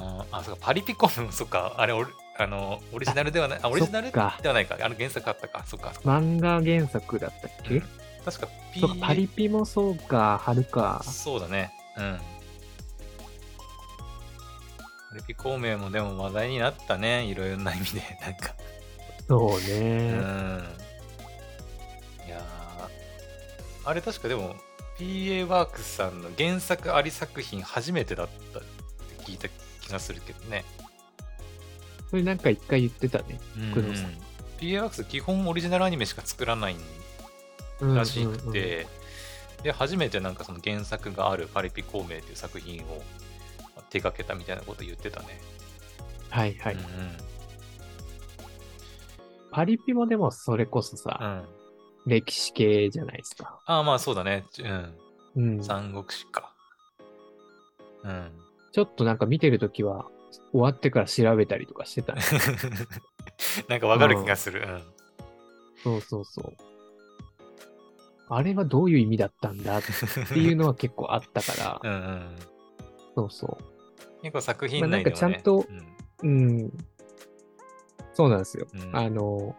[0.00, 5.92] ああ、そうか、パリピコンも、そっか、あれ、オリあの、オリジナルではない、あ、オリジナルではないか、あの原作あったか、そっか。
[6.04, 7.82] 漫画原作だったっけ、うん
[8.24, 11.02] 確か、P そパリピもそうか、春か。
[11.04, 11.72] そうだね。
[11.96, 12.18] うん。
[15.10, 17.24] パリピ孔明もでも話題になったね。
[17.24, 18.02] いろいろな意味で。
[18.20, 18.54] なんか。
[19.26, 20.10] そううね。
[20.12, 20.18] ん。
[22.26, 24.54] いやーあれ確かでも、
[24.98, 28.68] PA ワークスさんの原作あり作品初めてだったって
[29.24, 29.48] 聞いた
[29.90, 30.64] 気がするけどね。
[32.08, 33.40] それなんか一回言ってたね。
[33.58, 34.10] うん工藤さん
[34.58, 36.76] PA ワークス基本オリジナルアニメしか作らない
[37.80, 38.86] うんらしくて、
[39.62, 43.02] で、初めてなんかその原作があるパリピ孔明っていう作品を
[43.88, 45.40] 手掛けたみたいなこと言ってたね。
[46.28, 46.74] はいはい。
[46.74, 46.80] うん
[49.52, 50.98] パリピもでもそれこそうん。
[50.98, 51.48] うさ、ん。
[52.06, 53.58] 歴史系じゃないですか。
[53.66, 54.44] ああ、まあそうだね。
[54.60, 54.94] うん。
[55.36, 55.64] うん。
[55.64, 56.52] 三国志か。
[58.04, 58.30] うん。
[58.72, 60.06] ちょっとなんか見てるときは、
[60.52, 62.22] 終わってから調べたりとかしてたね。
[63.68, 64.62] なんかわかる気がする。
[64.62, 64.82] うん。
[65.82, 66.56] そうそうそう。
[68.28, 69.78] あれはどういう意味だったんだ？
[69.78, 69.82] っ
[70.28, 72.36] ていうのは結構あったから、 うんうん。
[73.16, 73.58] そうそ
[74.22, 75.84] 結構作品内でも、ねまあなんかちゃんとうんう。
[76.22, 76.72] うん。
[78.14, 78.66] そうなんですよ。
[78.72, 79.56] うんあの、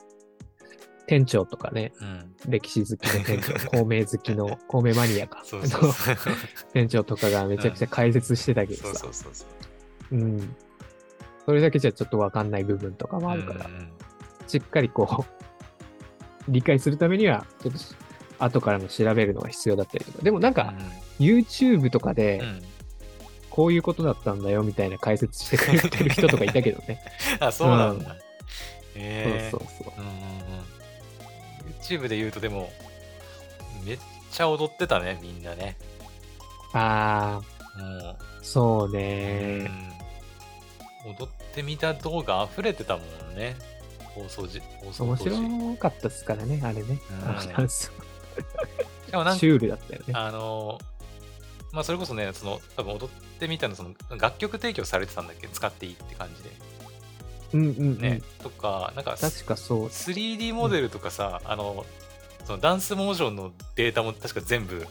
[1.11, 2.35] 店長とかね、うん。
[2.47, 5.41] 歴史好きの店長、 孔明好きの、孔明マニアか。
[5.43, 6.15] そうそうそう。
[6.71, 9.27] 店長とかがめちゃくちゃ解説してたけどさ、そ
[10.13, 10.55] うん。
[11.45, 13.89] それだけじゃちょっとわかんない部分とかもあるから、うんうん
[14.47, 15.51] しっかりこう、
[16.49, 17.79] 理解するためには、ちょっと
[18.39, 20.19] 後からの調べるのが必要だったりとか。
[20.21, 20.73] でもなんか、
[21.21, 22.61] YouTube とかうんでう、ん
[23.49, 27.01] こういうことだったんだよみたいな解説してくれてる人とかいたけどね。
[27.39, 28.15] あ、そうなんだ。
[28.95, 29.49] へえ。
[29.51, 29.93] そうそうそう。
[29.97, 30.40] うんうんうん。
[31.81, 32.71] YouTube で言うとでも、
[33.85, 33.99] めっ
[34.31, 35.77] ちゃ踊ってたね、みんなね。
[36.73, 37.41] あ
[37.77, 37.99] もう。
[38.09, 39.57] あ、そううね。
[39.59, 39.91] ん
[41.05, 43.55] 踊ってみた動画溢れてたもんね。
[44.15, 45.17] 放送時、放送面。
[45.17, 46.99] 白かったですからね、あれね。
[47.23, 47.91] うんあのダンス
[49.07, 50.13] しかもなんか、シュールだったよね。
[50.13, 50.79] あの、
[51.71, 55.47] まあそれこそね、その、多分踊ってみたの、その楽曲提供されてたんだっけ？
[55.47, 56.49] 使っていいって感じで。
[57.53, 57.99] うんうんうん。
[57.99, 58.21] ね。
[58.41, 59.85] とか、なんか、確かそう。
[59.87, 61.85] 3D モデルとかさ、あの、
[62.45, 64.85] そのダンスモーションのデータも確か全部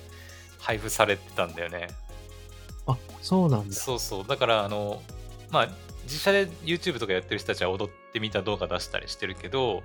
[0.59, 1.89] 配布されてたんだよね。
[2.87, 3.75] あ、そうなんだ。
[3.75, 4.27] そうそう。
[4.27, 5.03] だから、あの、
[5.51, 5.69] まあ、
[6.05, 9.83] 実写で YouTube とかやってる人たちは踊ってみた動画出したりしてるけど、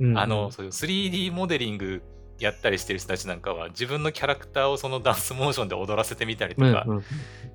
[0.00, 2.02] うんうんあの、そういう 3D モデリング
[2.38, 7.04] やったりしてる人たちなんかは、自分のキャラクターをそのダンスモーションで踊らせてみたりとかうんうん、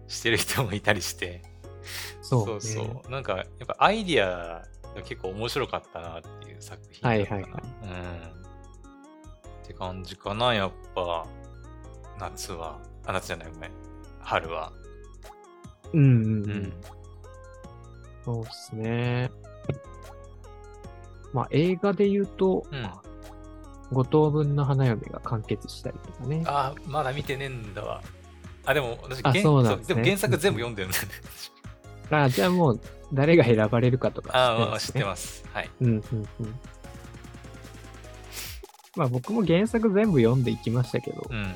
[0.08, 1.42] してる人もいたりして、
[2.22, 7.10] そうそうなんか、やっぱアイディアが結構面白かったなっていう作品だったな。
[7.10, 8.00] はいはいはいうん。
[9.64, 11.26] って感じかな、やっぱ、
[12.20, 12.80] 夏は。
[13.06, 13.72] あ、夏じゃない、ごめん。
[14.20, 14.72] 春は。
[15.94, 16.74] うんうんううんん。
[18.24, 19.32] そうっすね。
[21.34, 22.90] まあ映画で言うと、うん
[23.92, 26.42] 五等分の花嫁が完結したりとかね。
[26.48, 28.02] あー、まだ見てねえんだわ。
[28.66, 29.44] あ、でも私、あ原
[29.78, 31.10] ねでも原作全部読んでるんだよね。
[32.12, 32.80] あじゃあもう
[33.14, 35.04] 誰が選ばれるかとかああ、知って。
[35.04, 35.44] ます。
[35.54, 35.70] はい。
[35.82, 36.60] うんうんうん。
[38.96, 41.56] まあ僕も原作全部読んでいきましたけど、うん。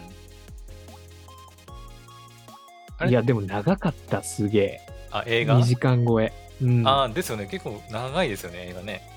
[3.10, 4.82] いや、でも長かった、すげえ。
[5.12, 6.34] あ、映画？2時間超え。
[6.62, 6.86] うん。
[6.88, 7.48] あーですよね。
[7.48, 9.10] 結構長いですよね、映画ね。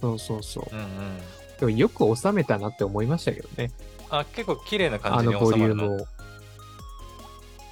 [0.00, 0.74] そうそうそう。
[0.74, 1.18] うんうん。
[1.60, 3.70] でもよく収めたなって思いましたけどね。
[4.10, 5.88] あ、結構綺麗な感あじにのボリュー収まるの。
[5.90, 6.06] ムを。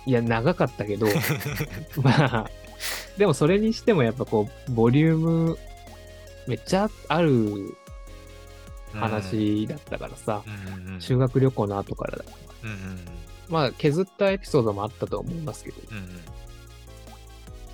[0.07, 1.07] いや、長かったけど、
[2.03, 2.51] まあ、
[3.17, 5.59] でもそれにしてもやっぱこう、ボリューム、
[6.47, 7.75] めっちゃあるうん
[8.95, 10.43] 話だったからさ。
[10.99, 12.25] 修学旅行の後からだ。
[12.65, 12.99] うんうん
[13.49, 15.97] まあ、削ったエピソードもあったと思いますけど、うん。
[15.97, 16.21] うんうん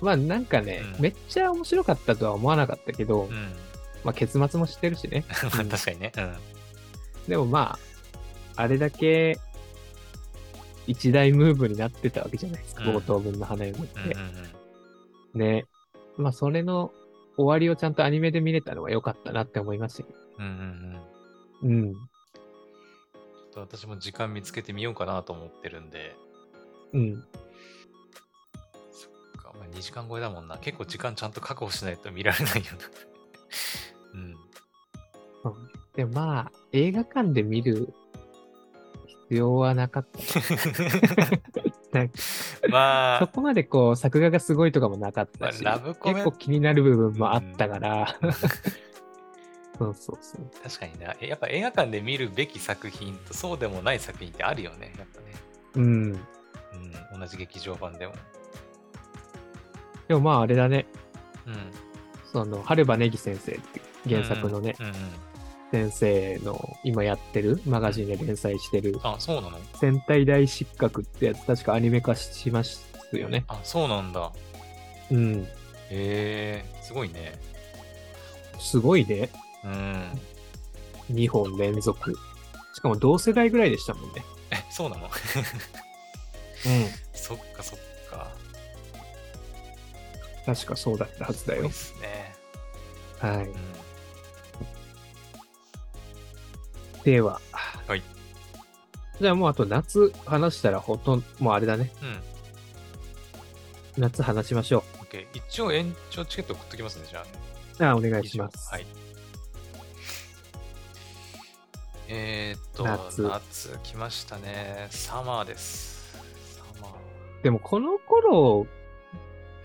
[0.01, 3.53] まあなんかね、うんめっちゃ面白かったとは思わなかったけど、うん。
[4.03, 5.23] まあ結末も知ってるしね。
[5.55, 6.11] まあ確かにね。
[6.17, 6.35] うん。
[7.29, 7.79] でもま
[8.57, 9.39] あ、あれだけ
[10.85, 14.15] 一大ムーブになってたわけじゃないですか、うん冒頭分の花嫁っうんうんて。
[14.15, 14.33] うん。
[15.37, 15.67] ね。
[16.17, 16.91] まあそれの
[17.37, 20.19] 終わりをちゃんとアニメで見れたのは良かったなって思いましたけど。
[20.39, 21.01] うんうん
[21.63, 21.85] うん。
[21.87, 21.93] うん。
[21.93, 21.99] ちょ
[23.63, 26.15] っと私も時間見つけてみようかなと思ってるんで、
[26.93, 27.23] うん。
[28.91, 30.57] そっか、まあ、2時間超えだもんな。
[30.57, 32.77] 結構時間ちゃんと確保しないと見られないよな。
[34.15, 34.35] うん。
[35.43, 37.93] そうねでもまあ、映画館で見る
[39.29, 40.19] 必要はなかった。
[42.71, 48.15] まあ、そこまでこう、作画がすごいとかもなかったし、まあラブコメ結構気になる部分もあったから、
[49.77, 50.49] そうそうそう。
[50.63, 51.15] 確かにな。
[51.19, 54.93] えやっぱ映画館で見るべき作品とそうでもない作品ってあるよね。
[54.97, 55.25] やっぱね。
[55.75, 55.83] うん。
[55.83, 57.19] うん。
[57.19, 58.13] 同じ劇場版でも。
[60.07, 60.85] でもまああれだね、
[61.45, 61.55] うん。
[62.31, 64.93] その、春場ネギ先生って原作のね、うんうん。
[65.75, 69.59] 先生の今やってる、マガジンで連載してる、あ、そうなの？
[69.73, 73.43] 戦隊大失格ってやつ、確かアニメ化しますよね。
[73.49, 74.31] あ、そうなんだ。
[75.11, 75.43] うん。
[75.43, 77.33] へえすごいね。
[78.57, 79.29] すごいね。
[79.65, 80.21] うん。
[81.11, 82.15] 2本連続。
[82.73, 84.23] しかも同世代ぐらいでしたもんね。
[84.51, 85.09] え、そうなの？
[85.09, 85.11] うん。
[87.13, 88.31] そっかそっか。
[90.45, 91.73] 確かそうだったはずだよすごいっ。
[91.73, 92.35] すね。
[93.19, 93.45] はい。
[93.45, 93.55] うん。
[97.05, 97.39] では。
[97.87, 98.01] はい。
[99.21, 101.91] じゃあもうあと夏話したらほとんど、もうあれだね。
[102.01, 102.05] う
[103.99, 104.01] ん。
[104.01, 105.27] 夏話しましょ OK。
[105.33, 107.29] 一応延長チケット送っときますね、じゃあね。
[107.79, 107.83] う。
[107.85, 108.71] ああ、お願いします。
[108.71, 108.85] はい。
[112.07, 114.87] えー、っと、夏夏来ましたね。
[114.89, 116.17] サマーです。
[116.57, 116.93] サマ
[117.43, 118.65] でもこの頃、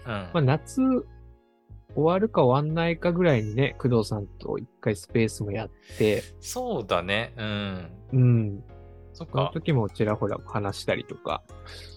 [0.06, 0.08] ー。
[0.08, 0.12] うん。
[0.12, 0.80] まあ、夏
[1.94, 7.32] 終わるか終わんないかぐらいにね、工藤さんと一回スペースもやって、そうだね。
[7.36, 7.90] うん。
[8.12, 8.64] うん。
[9.12, 9.50] そっそのか。
[9.52, 11.42] 時もちらほら話したりとか、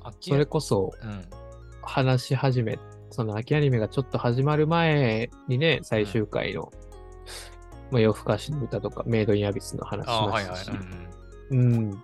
[0.03, 1.25] 秋それこそうん。
[1.85, 2.79] 話し始め、
[3.09, 6.71] その秋アニメがちょっと始まる前にね、最終回の、
[7.91, 10.87] まあ、夜更かしの歌とか、メイドインアビスの話しあましたし、はいはい。
[11.51, 11.75] うんうん。
[11.75, 12.03] うん。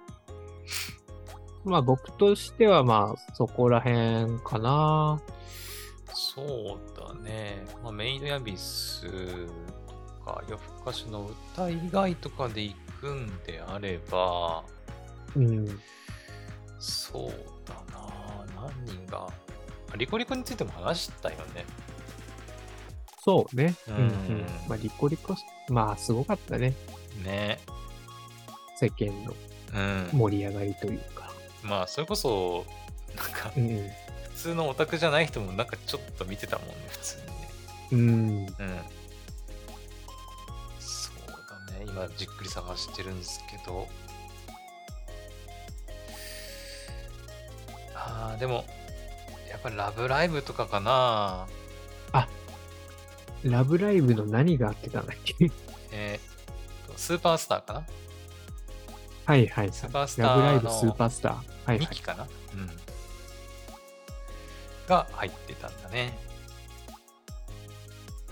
[1.66, 5.22] まあ僕としてはまあそこら辺かな。
[6.14, 7.66] そうだね。
[7.84, 14.64] まあ、メイドヤビスとか、夜更かしの歌以外とかで行くんであれば、
[15.36, 15.80] うん。
[16.80, 17.32] そう
[17.66, 18.46] だな。
[18.56, 19.28] 何人が。
[19.92, 21.66] あリコリコについても話したよね。
[23.24, 23.76] そうね。
[23.88, 24.46] ううんんうん。
[24.68, 25.36] まあリコリコ、
[25.70, 26.74] まあすごかったね。
[27.24, 27.60] ね。
[28.76, 29.34] 世間の
[29.74, 30.10] うん。
[30.14, 31.30] 盛り上がりというか。
[31.64, 32.66] まあ、それこそ、
[33.16, 33.90] なんか、うん。
[34.40, 37.50] 普通のオタクじゃない人もなんかちょっと見てたもんね、普通にね。
[37.92, 38.00] うん。
[38.00, 38.04] う
[38.44, 38.48] ん。
[40.80, 41.86] そうだね。
[41.86, 43.86] 今、じっくり探してるんですけど。
[47.94, 48.64] ああ、でも、
[49.50, 51.48] やっぱラブライブとかかな。
[53.44, 55.52] ラブライブの何があってたんだっけ？
[55.92, 57.86] えーとスーパースターかな？
[59.26, 59.74] はいはいはい。
[59.74, 61.34] スーパースターのラブライブスーパースター。
[61.34, 61.80] はいはい。
[61.80, 62.24] ミキかな？
[62.24, 62.70] うん。
[64.90, 66.18] が入ってたんだね。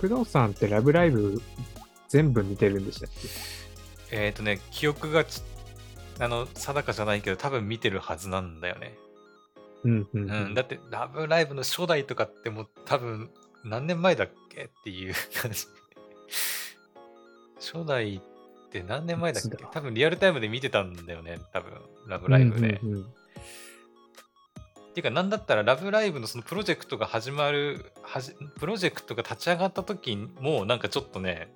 [0.02, 1.42] 工藤さんってラブライブ
[2.10, 3.10] 全部見てるんでしたっ
[4.10, 4.18] け？
[4.26, 5.42] えっ、とね、記憶がち
[6.20, 8.98] あの定かじゃないけど、多分見てるはずなんだよね。
[9.84, 13.30] うんうん、ううん、だって、ラブライブの初代とかってもう多分
[13.64, 15.66] 何年前だっけっていう 感じ。
[17.60, 19.58] 初代って何年前だっけ？
[19.72, 21.72] 多分リアルタイムで見てたんだよね、多分
[22.08, 22.80] ラブライブで。
[22.84, 23.14] うんうんうん
[24.98, 31.54] っていうか、なんだったらラブライブのそのプロジェクトが始まる、はじプロジェクトが立ち上がった時も、なんかちょっとね、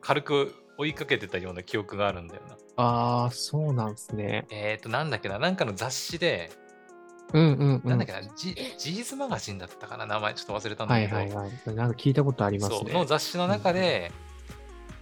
[0.00, 2.56] 軽く追いかけてたような記憶があるんだよな。
[2.76, 4.46] ああ、そうなんですね。
[4.50, 6.50] えっ、ー、と、なんだっけな、なんかの雑誌で、
[7.32, 7.88] うんうんうん。
[7.88, 11.74] なんだっけな、ジジーズマガジンだったかな、名前ちょっと忘れたんだはけど、いはいはい。
[11.76, 12.92] なんか聞いたことありますそうね。
[12.92, 14.10] の雑誌の中で、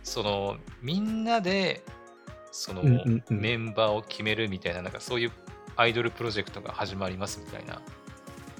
[0.02, 1.82] そのみんなで
[2.50, 5.32] その、うんうんうんメンバーを決めるみたいななんかそういう
[5.78, 7.80] アイドルプロジェクトが始まりますみたいな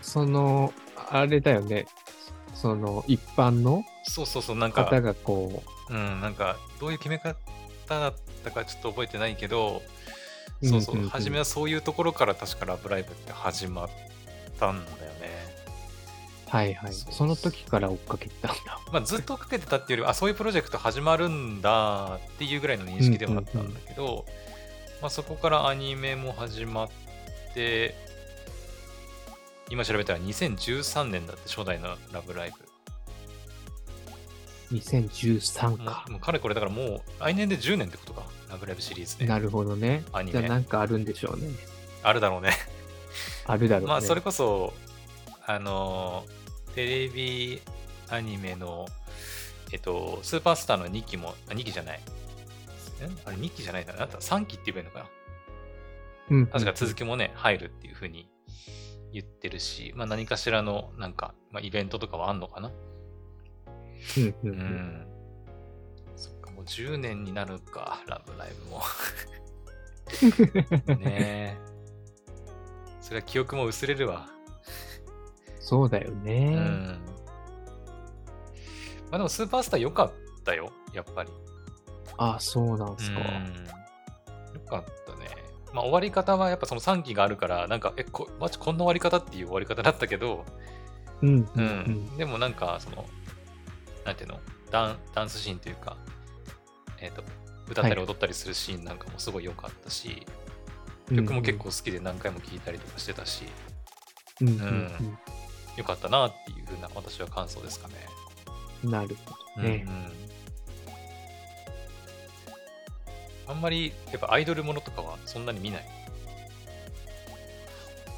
[0.02, 0.72] その、
[1.10, 1.86] あれだよね。
[2.54, 7.36] その、一般のそうそうそう、なんか、方がこうん、なんか、どういう決め方
[7.88, 8.14] だっ
[8.44, 9.82] たかちょっと覚えてないけど、
[10.62, 13.88] うんそうそう、うんうん初めはそういうところから確かラブライブって始まっ
[14.58, 15.28] たんだよね。
[16.46, 16.92] う、はいはい。
[16.92, 18.80] その時から追っかけてたんだ。
[18.92, 24.24] まあ、ずっと追っかけてたっていうよりは、あ、そういうプロジェクト始まるんだっていうぐらいの認識ではあったんだけど、
[25.00, 26.88] まあ、そこからアニメも始まっ
[27.58, 27.96] て、
[29.70, 32.52] 今調べたら2013年だって初代のラブライ
[34.72, 35.78] 2013ブ。
[35.78, 36.12] もかう。
[36.12, 39.26] もうかれこれだからもう来年で10年ってことか、ラブライブシリーズね。
[39.26, 40.32] なるほどねアニ。
[40.32, 41.48] メじゃあなんかあるんでしょうね。
[42.02, 42.52] あるだろうね。
[43.46, 43.88] あるだろうね。
[43.88, 44.72] まあそれこそ
[45.46, 46.24] あの
[46.74, 47.60] テレビ
[48.08, 48.86] アニメの
[49.72, 52.00] えっとスーパースターの2期もあ2期じゃない
[53.00, 53.08] え？
[53.26, 55.17] あれ2期じゃないんだななんだ3期って言えばいいのかな？
[56.30, 58.28] うん、確か続きもね入るっていうふうに
[59.12, 62.70] 言ってるし、まあ、何かしらのなんか、まあ、イベントとかはあんのかな？
[64.16, 65.06] うんううんん
[66.16, 68.82] そっかもう10年になるかラブライブも
[71.00, 71.58] ねえ
[73.00, 74.28] それは記憶も薄れるわ
[75.68, 76.54] そうだようね。
[76.54, 76.98] ん。
[79.10, 80.12] まあでもスーパースター良かっ
[80.42, 81.30] たよ、やっぱり。
[82.16, 83.18] ああ、そうなんすか。
[83.18, 83.66] うん。
[84.54, 85.17] 良かったね。
[85.72, 90.44] まあ終わり方はやっぱその3期があるから、なんか、え、こマジこんな終わり方っていう終わり方だったけど、
[91.22, 91.68] うんううんん。
[92.10, 92.16] うん。
[92.16, 93.04] でもなんか、その、
[94.04, 94.40] なんていうの？
[94.70, 95.96] ダン、ダンスシーンというか、
[97.00, 97.22] えっ、と、
[97.70, 100.26] 歌ったり踊ったりするシーンなんかもすごい良かったし、
[101.14, 103.44] 曲も結構好きで何回も聴いたりとかしてたし、
[104.40, 105.18] うんうんうん
[105.76, 107.94] 良かったなっていうふうな私は感想ですかね。
[108.82, 108.90] うん。
[108.90, 109.86] なるほどね。
[109.86, 110.27] うん
[113.48, 115.88] あんまりやっぱアイドルものとかはそんなに見ない？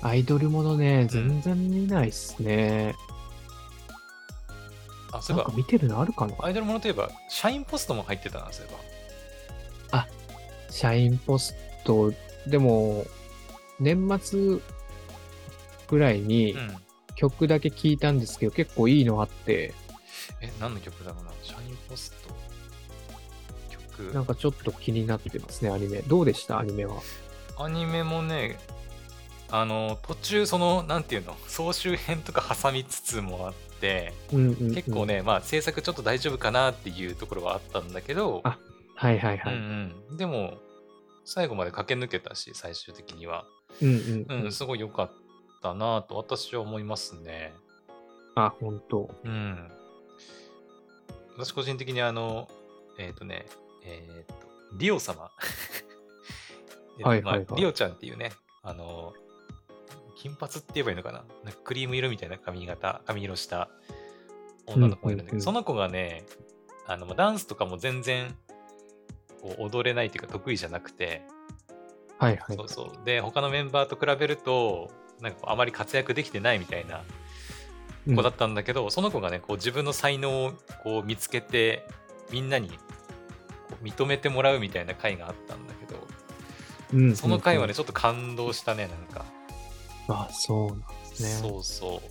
[0.02, 2.94] アイドルものね、全然見ないっすね。
[5.12, 6.34] あ、そういえか、見てるのあるかな？
[6.40, 8.72] アイドルものといえば、シャインポストも入ってたな、そういえ
[10.70, 11.54] シャインポス
[11.84, 12.12] ト、
[12.46, 13.04] でも、
[13.78, 14.58] 年末
[15.88, 16.60] ぐらいにば。
[16.60, 16.76] うん。
[17.16, 19.74] 曲だけ聞いたんですけど、結構いいのあって、
[20.40, 21.32] え、何の曲だろうな？
[21.42, 22.14] シャインポス
[24.00, 24.06] ト。
[24.06, 24.14] 曲。
[24.14, 25.98] なんかちょっと気になってますね、アニメ。
[26.02, 26.58] どうでした？
[26.58, 26.96] アニメは。
[27.58, 28.58] アニメもね、
[29.50, 34.74] あの、途中、その、なんていうの、総集編とか挟みつつもあって、うんうん、うん。
[34.74, 35.06] 結構。
[35.06, 38.58] ね、まあ、制作ちょっと大丈夫かなっていうところはあったんだけど、あ
[38.94, 39.54] はいはいはい。
[39.54, 40.16] うんうん。
[40.16, 40.58] でも、
[41.24, 43.44] 最後まで駆け抜けたし、最終的には。
[43.82, 44.52] うんうんう、うんん。
[44.52, 45.12] すごい良かっ
[45.62, 47.52] たなと私は思いますね。
[48.36, 49.70] あ、本当うん。
[51.36, 52.48] 私個人的にあの、
[52.98, 53.46] えっ、とね、
[53.84, 54.34] えっ、と、
[54.76, 55.30] リオ様。
[56.98, 59.14] えっとはいはいはいまあリオちゃんっていうね、あの、
[60.16, 61.24] 金髪って言えばいいのかな？
[61.44, 63.70] なんかクリーム色みたいな髪型、髪色した
[64.66, 66.24] 女の子がいるんだけど、うんうんうんその子がね、
[66.86, 68.36] あの、まあダンスとかも全然
[69.40, 71.22] こう踊れないっていうか得意じゃなくて、
[72.18, 72.68] はいはいそう。
[72.68, 73.04] そう。
[73.06, 77.02] で、他のメンバーと比べると、なんかあまり活躍できてないみたいな
[78.06, 80.52] うん子だったんだけど、その子がね、こう自分の才能を
[80.82, 81.86] こう見つけて、
[82.30, 82.70] みんなに
[83.82, 85.98] 認めてもらうみたいな回があったんだけど、
[86.92, 89.24] うんうんその回はね、うんちょっと感動したね、なんか。
[90.08, 91.28] あ、そうなんですね。
[91.28, 92.02] そうそ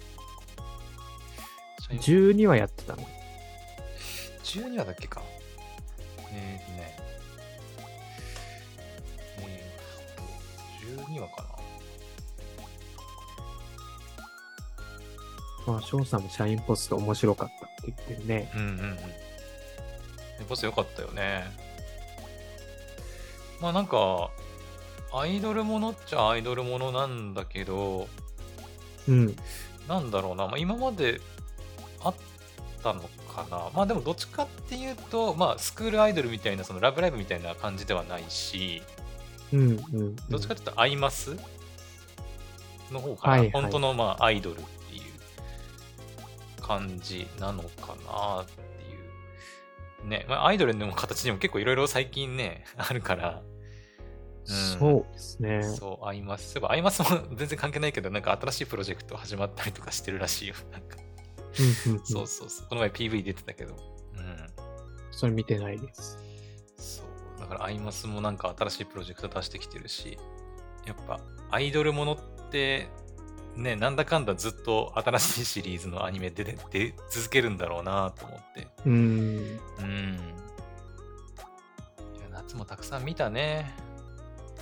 [1.92, 1.94] う。
[1.96, 3.04] 12 12話やってたの
[4.44, 5.22] ？12話だっけか。
[6.32, 6.98] えーとね。
[9.40, 11.50] えーと、12話かな。
[15.74, 18.52] まあ、翔さんもシャインポスト面白かったって言ってるね。
[18.56, 18.98] うんうんうん。
[20.48, 21.44] ボス良かったよね。
[23.62, 24.30] まあなんか、
[25.14, 28.08] アイドルものっちゃアイドルものなんだけど、
[29.08, 29.36] うん。
[29.88, 31.20] なんだろうな、まあ、今まで
[32.04, 32.16] あっ
[32.84, 33.02] たの
[33.34, 33.70] かな。
[33.74, 38.84] まあでもどっちかっていうと、まあスクールアイドルみたいな、そのラブライブみたいな感じではないし、
[39.52, 40.16] うんうん、うん。
[40.30, 41.36] どっちかっていうとアイマス
[42.92, 43.34] の方かな。
[43.34, 48.46] はいはい本当のまあアイドルっていう感じなのかなっ。
[50.04, 53.42] ね、まあアイドルの形にも結構いろいろ最近ね、 あるから。
[53.44, 53.60] うん
[54.80, 55.64] そうですね。
[55.64, 56.54] そう、アイマス。
[56.54, 60.56] そういえばアイマスも 全然関係ないけど、なんか新しいプロジェクト始まったりとかしてるらしいよ。
[60.72, 60.98] なんか
[62.04, 62.68] そうそうそう。
[62.68, 63.76] この前 PV 出てたけど。
[63.76, 64.48] うん。
[65.12, 66.18] それ見てないです。
[66.78, 67.40] そう。
[67.40, 70.18] だからアイマスもなんか新しいプロジェクト出してきてるし、
[70.86, 71.20] やっぱ
[71.52, 72.88] アイドルものって、
[73.60, 78.68] ね、なんだかんだずっと新しいシリーズのアニメ出て出続けるんだろうなと思って。
[78.86, 79.60] うん。
[79.80, 80.20] うん。
[82.32, 83.76] 夏もたくさん見たね。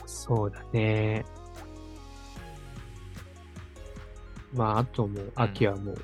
[0.08, 1.26] そうだね。
[4.54, 5.98] まあ、あともう、秋はもう、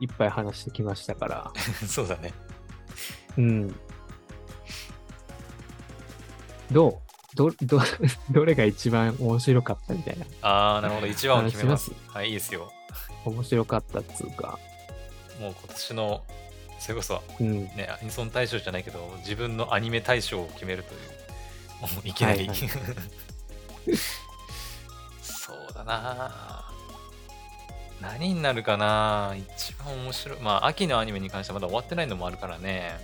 [0.00, 1.52] いっぱい話してきましたから、
[1.86, 2.32] そうだね。
[3.36, 3.74] うん。
[6.70, 7.09] どう？
[7.34, 7.80] ど、ど、
[8.30, 10.26] どれが一番面白かったみたいな。
[10.42, 11.06] あー、なるほど。
[11.06, 11.92] 一番を決めます。
[12.08, 12.72] はい、いいですよ。
[13.24, 14.58] 面白かったっつうか。
[15.40, 16.22] もう今年の、
[16.78, 17.64] それこそ、うん。
[17.64, 22.38] ね、アニソン大賞じゃないけど、自分のアニメ大賞を決めるという、もういきなり。
[22.40, 22.58] はいはい
[25.50, 26.70] そうだな
[28.00, 30.40] 何になるかな一番面白い。
[30.40, 32.98] まあ、秋のアニメに関してはまだ終わってないのもあるからね。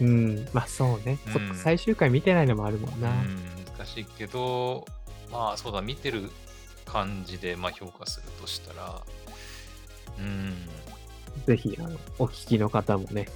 [0.00, 0.48] うん。
[0.52, 1.18] まあそうね。
[1.34, 3.10] うんか、最終回見てないのもあるもんな。
[3.10, 3.57] うん、難
[3.88, 4.86] しいけど、
[5.30, 6.30] まあそうだ、見てる
[6.84, 9.02] 感じでまあ評価するとしたら、
[10.18, 10.68] うん、
[11.46, 13.28] ぜひ、あの、お聞きの方もね、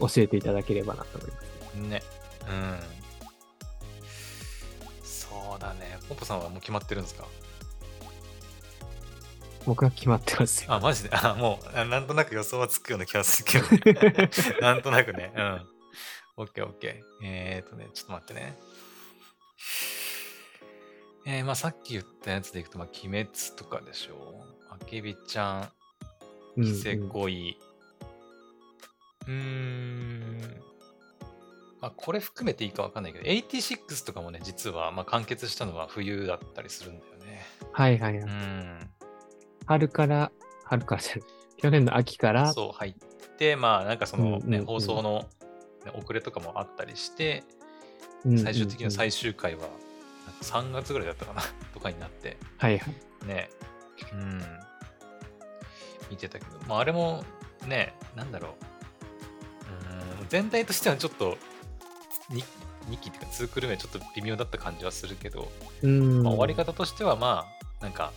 [0.00, 1.42] 教えていただければなと思います。
[1.76, 2.02] ね、
[2.48, 2.80] うん。
[5.02, 5.98] そうだね。
[6.08, 7.26] ポンポさんはもう決まってるんですか？
[9.64, 10.74] 僕は決まってますよ。
[10.74, 11.10] あ、マジで？
[11.12, 14.00] あ、もう、あなんとなく予想はつくような気がするけど。
[14.60, 15.32] なんとなくね。
[15.36, 15.66] うん。
[16.38, 17.24] オッケーオッケー。
[17.24, 18.58] えーとね、ちょっと待ってね。
[21.24, 24.64] えー、まあさっき言ったやつでいくと、まあ、鬼滅とかでしょう。
[24.70, 25.68] あけびちゃん、
[26.56, 27.56] うんキセコイ。
[29.26, 30.62] うーん。
[31.80, 37.44] まあ、これ含めていいかわかんないけど、86とかもね、実は、まあ、完結したのは冬だったりするんだよね。
[37.72, 38.22] はいはいはい。
[38.22, 38.90] うん。
[39.66, 40.30] 春から、
[40.64, 41.24] 春からじゃない。
[41.56, 42.94] 去年の秋から、そう入っ
[43.36, 45.28] て、まあなんかそのね、うんうんうん放送の、
[45.84, 47.42] ね遅れとかもあったりして、
[48.24, 49.76] うん最終的なうん最終回は、なんか
[50.42, 51.42] 3月ぐらいだったかな
[51.72, 53.26] とかになって、はいはい。
[53.26, 53.50] ね、
[54.12, 54.42] うん、
[56.10, 57.24] 見てたけど、まああれも
[57.66, 58.56] ね、なんだろ
[60.20, 61.38] う、うん、全体としてはちょっと、
[62.30, 62.44] 2,
[62.90, 65.50] 2期っていうか2クール目ちょっと微妙だった感じはするけど、
[65.82, 66.22] うん。
[66.22, 67.46] まあ、終わり方としてはま
[67.80, 68.12] あなんか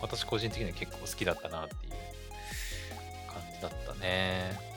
[0.00, 1.92] 私個人的には結構好きだったなっていう
[3.32, 4.72] 感じだったね。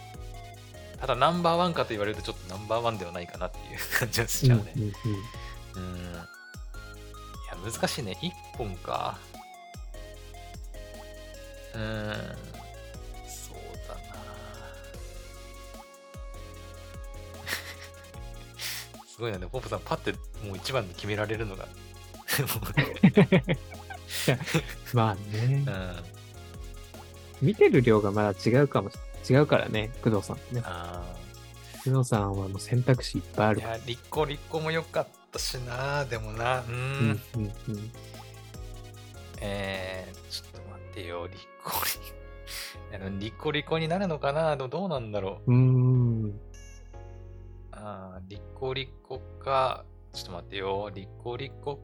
[0.99, 4.71] ただナンバーワンかと言われるとちょっとナンバーワンではないかなっていう感じはしちゃうね。
[4.75, 4.93] うんうんうん
[5.75, 5.83] うん。
[5.83, 8.17] いや難しいね。
[8.21, 9.17] 1本か。
[11.73, 12.13] うーん。
[13.27, 13.57] そう
[13.87, 14.01] だな。
[19.05, 19.37] すごいな。
[19.37, 20.11] ねポップさんパッて
[20.45, 21.65] もう一番で決められるのが。
[21.65, 21.71] も
[24.93, 25.63] まあうね。
[25.67, 27.47] う、ん。
[27.47, 28.89] 見てる量がまだ違うかも、
[29.29, 30.61] 違うからね、工藤さんとね。
[30.65, 31.03] あ
[31.83, 33.59] 工藤さんはもう選択肢いっぱいある。
[33.59, 37.91] ーいや、リコリコも良かったしな、でもな、うーん、うんうんうん。
[39.41, 41.71] えー、ちょっと待ってよ、リコ
[42.91, 44.55] リ あのリコリコになるのかな？
[44.55, 45.51] でもどうなんだろう。
[45.51, 46.39] うーん。
[47.73, 49.83] あーリコリコか、
[50.13, 51.81] ちょっと待ってよ、リコリコ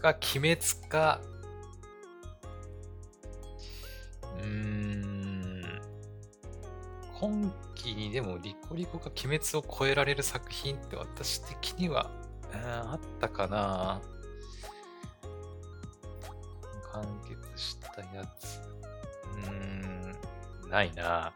[0.00, 1.20] か、鬼滅か、
[4.38, 5.82] うーん、
[7.20, 12.23] 今期にでもリコリコか鬼滅を超えられる作品って私的には、うん
[12.56, 14.00] あったかな
[16.92, 18.60] 完結したやつ。
[19.36, 21.32] うーん、ないな。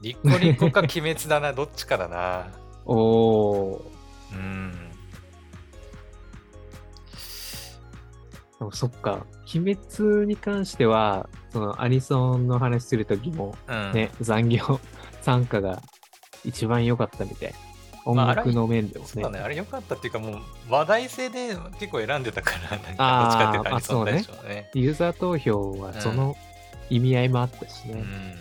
[0.00, 2.46] リコリコか鬼滅だな、 どっちかだな。
[2.86, 3.82] おー。
[4.32, 4.72] うん。
[8.58, 9.26] でもそっか。
[9.54, 13.92] 鬼滅に関しては、そのアニソンの話するときも、うん。
[13.92, 14.80] ね、残業
[15.20, 15.82] 参加が
[16.44, 17.54] 一番良かったみたい。
[18.04, 19.10] 音楽の面でもね。
[19.10, 24.70] そうだね、あれ良かったっていうか、もう話題性で結構選んでたから、なんかどっちかっていうとアニソンまあ大賞ね。
[24.74, 26.36] ユーザー投票はその
[26.90, 27.94] 意味合いもあったしね。
[27.94, 28.34] うん。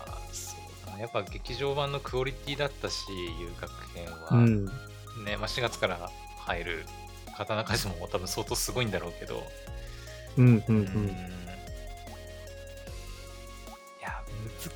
[0.00, 0.56] あそ
[0.96, 1.00] う。
[1.00, 3.04] やっぱ劇場版のクオリティだったし、
[3.40, 4.28] 遊楽編は。
[4.32, 4.64] うん。
[5.24, 6.10] ね、まあ、4月から
[6.40, 6.86] 入る
[7.36, 9.44] 刀鍛冶も多分相当すごいんだろうけど、
[10.36, 11.08] うんうんううんん。
[11.08, 11.10] い
[14.02, 14.22] や、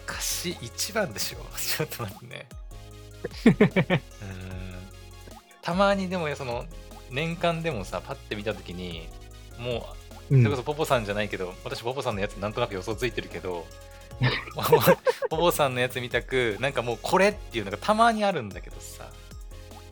[0.06, 0.56] 難しい。
[0.62, 1.38] 一番でしょ。
[1.58, 2.46] ちょっと待ってね。
[3.46, 4.02] うん。
[5.60, 6.64] たまにでもその
[7.10, 9.08] 年間でもさパッて見た時に
[9.58, 9.94] も
[10.30, 10.42] ううん。
[10.42, 13.66] それこそポポさんじゃないけど、私ポポさんのやつなんとなく予想ついてるけど
[15.28, 19.10] ポポさんのやつ見たくなんかもうこれっていうのがたまにあるんだけどさ。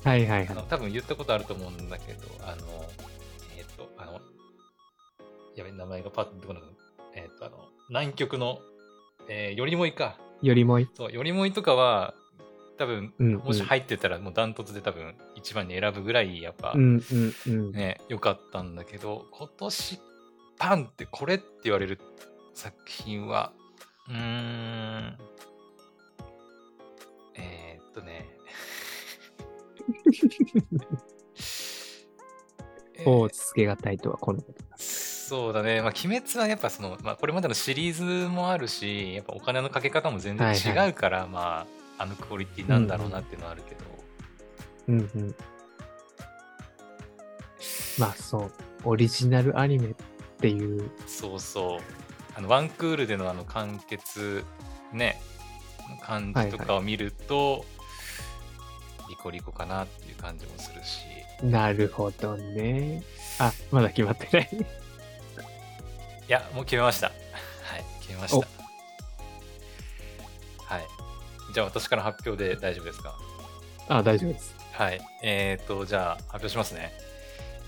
[0.03, 0.65] はいはいはい。
[0.69, 2.89] 多分言ったことあると思うんだけどあの
[3.57, 4.21] えっ、とあの
[5.57, 6.61] やべ名前がパッてこな
[7.15, 8.61] えっ、とあの南極の、
[9.29, 10.17] えー、よりもいか。
[10.43, 10.89] よりもい。
[10.95, 12.15] そう、よりもいとかは、
[12.81, 17.73] 多分、うんもし入ってたら、もうダントツで多分、一番に選ぶぐらい、やっぱ、うんうんうん。
[17.73, 20.01] ね、良かったんだけど、今年、
[20.59, 22.01] パンってこれって言われる
[22.55, 23.53] 作品は、
[24.09, 25.19] うーん、
[27.35, 28.31] えー、っとね、
[32.95, 34.79] えーをつけがたいとはこのことだ。
[34.79, 35.83] そうだね。
[35.83, 43.81] まあ、鬼滅はやっぱその、まあ、これまでのシリーズもあるし、やっぱお金のかけ方も全然違うから、まあ、あのクオリティなんだろうなっていうのはあるけど。
[44.89, 45.35] うんうん。
[47.99, 48.53] まあそう、
[48.85, 49.95] オリジナルアニメっ
[50.41, 51.81] ていう、そうそう。
[52.35, 54.45] あの、ワンクールでのあの完結、
[54.95, 55.21] ね、
[56.03, 57.67] 感じとかを見ると、
[59.11, 61.03] リコリコかなっていう感じもするし。
[61.45, 63.03] なるほどね。
[63.39, 64.49] あ、まだ決まってない。
[64.53, 64.65] い
[66.29, 67.09] や、もう決めました。
[67.09, 68.60] はい、決めました。
[71.51, 71.55] はい。
[71.55, 73.19] じゃあ私から発表で大丈夫ですか？
[73.89, 74.55] あ、大丈夫です。
[74.73, 75.01] はい。
[75.23, 76.93] えっ、と、じゃあ発表しますね。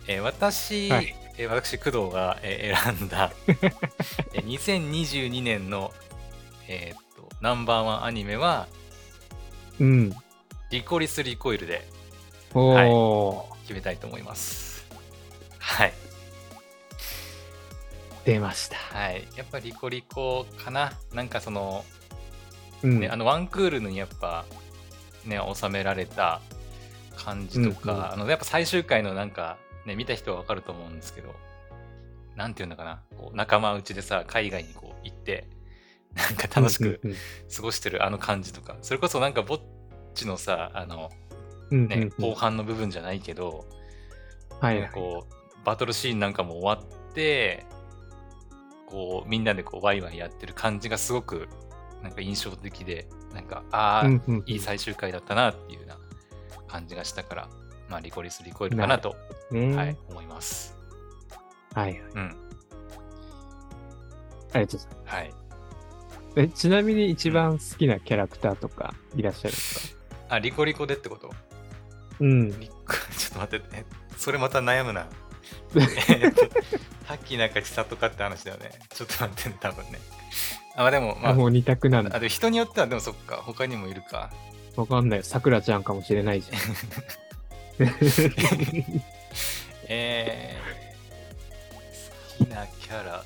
[0.07, 5.93] えー私、はいえー私、工藤が、えー選んだ、えー2022年の、
[6.68, 8.68] えーとナンバーワンアニメは、
[9.80, 10.14] うん。
[10.70, 11.87] リコリス・リコイルで
[12.55, 14.87] おー、決めたいと思います。
[15.59, 15.93] はい。
[18.24, 18.76] 出ました。
[18.76, 19.26] はい。
[19.37, 20.93] やっぱリコリコかな？
[21.12, 21.85] なんかその、
[22.83, 23.01] うん。
[23.01, 24.45] ね、あのワンクールにやっぱ
[25.24, 26.41] ね収められた
[27.16, 28.12] 感じとか、うんうん。
[28.12, 31.35] あのやっぱ最終回のなんかね見た人はわかると思うんですけど
[32.37, 35.47] なんていうのかなこう仲間内でさ海外にこう行って
[36.14, 37.14] なんか楽しくうん
[37.55, 39.61] 過ごしてるあの感じとか、それこそなんかぼっ
[40.14, 41.11] ちのさあの
[41.70, 43.64] ね、後半の部分じゃないけど、
[44.61, 47.64] はいなんかこうバトルシーンなんかも終わって
[48.87, 51.49] こうみんなでこうワイワイやってる感じがすごく
[52.03, 54.43] なんか印象的でなんかああ、うんうん。
[54.47, 55.99] いい最終回だったなっていうような
[56.69, 57.49] 感じがしたから
[57.89, 59.17] まあリコリスリコイルかなと、
[59.51, 59.75] ね。
[59.77, 60.77] はい、思います。
[61.75, 62.01] はい。
[62.15, 62.37] うん。
[64.55, 65.31] ありがとうございまはい。
[65.31, 66.41] す。
[66.41, 70.03] えちなみに一番好きなキャラクターとかいらっしゃるんですか？
[70.31, 71.31] あリコリコでってこと？
[72.21, 72.53] うん。
[72.57, 72.69] ちょっ
[73.33, 73.67] と待って。
[73.73, 73.85] え
[74.17, 75.07] それまた悩むな。
[76.09, 76.41] えっと
[77.07, 78.71] さっきなんか千里かって話だよね。
[78.89, 79.99] ちょっと待ってね多分ね
[80.75, 82.16] あまあでもまああ、もう二択なんだ。
[82.16, 83.37] あでも人によってはでもそっか。
[83.37, 84.31] 他にもいるか。
[84.77, 85.18] わかんない。
[85.18, 85.25] よ。
[85.25, 86.59] さくらちゃんかもしれないじゃん。
[89.89, 93.25] えー、好きなキャラ。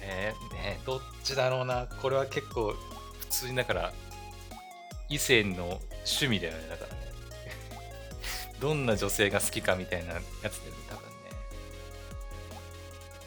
[0.00, 1.86] えー、ねどっちだろうな。
[2.00, 2.74] これは結構
[3.20, 3.92] 普通にだから
[5.08, 6.68] 異性の趣味だよね。
[6.70, 7.02] だからね。
[8.60, 11.14] どんな女性が好きかみたいなやつだよね多分ね。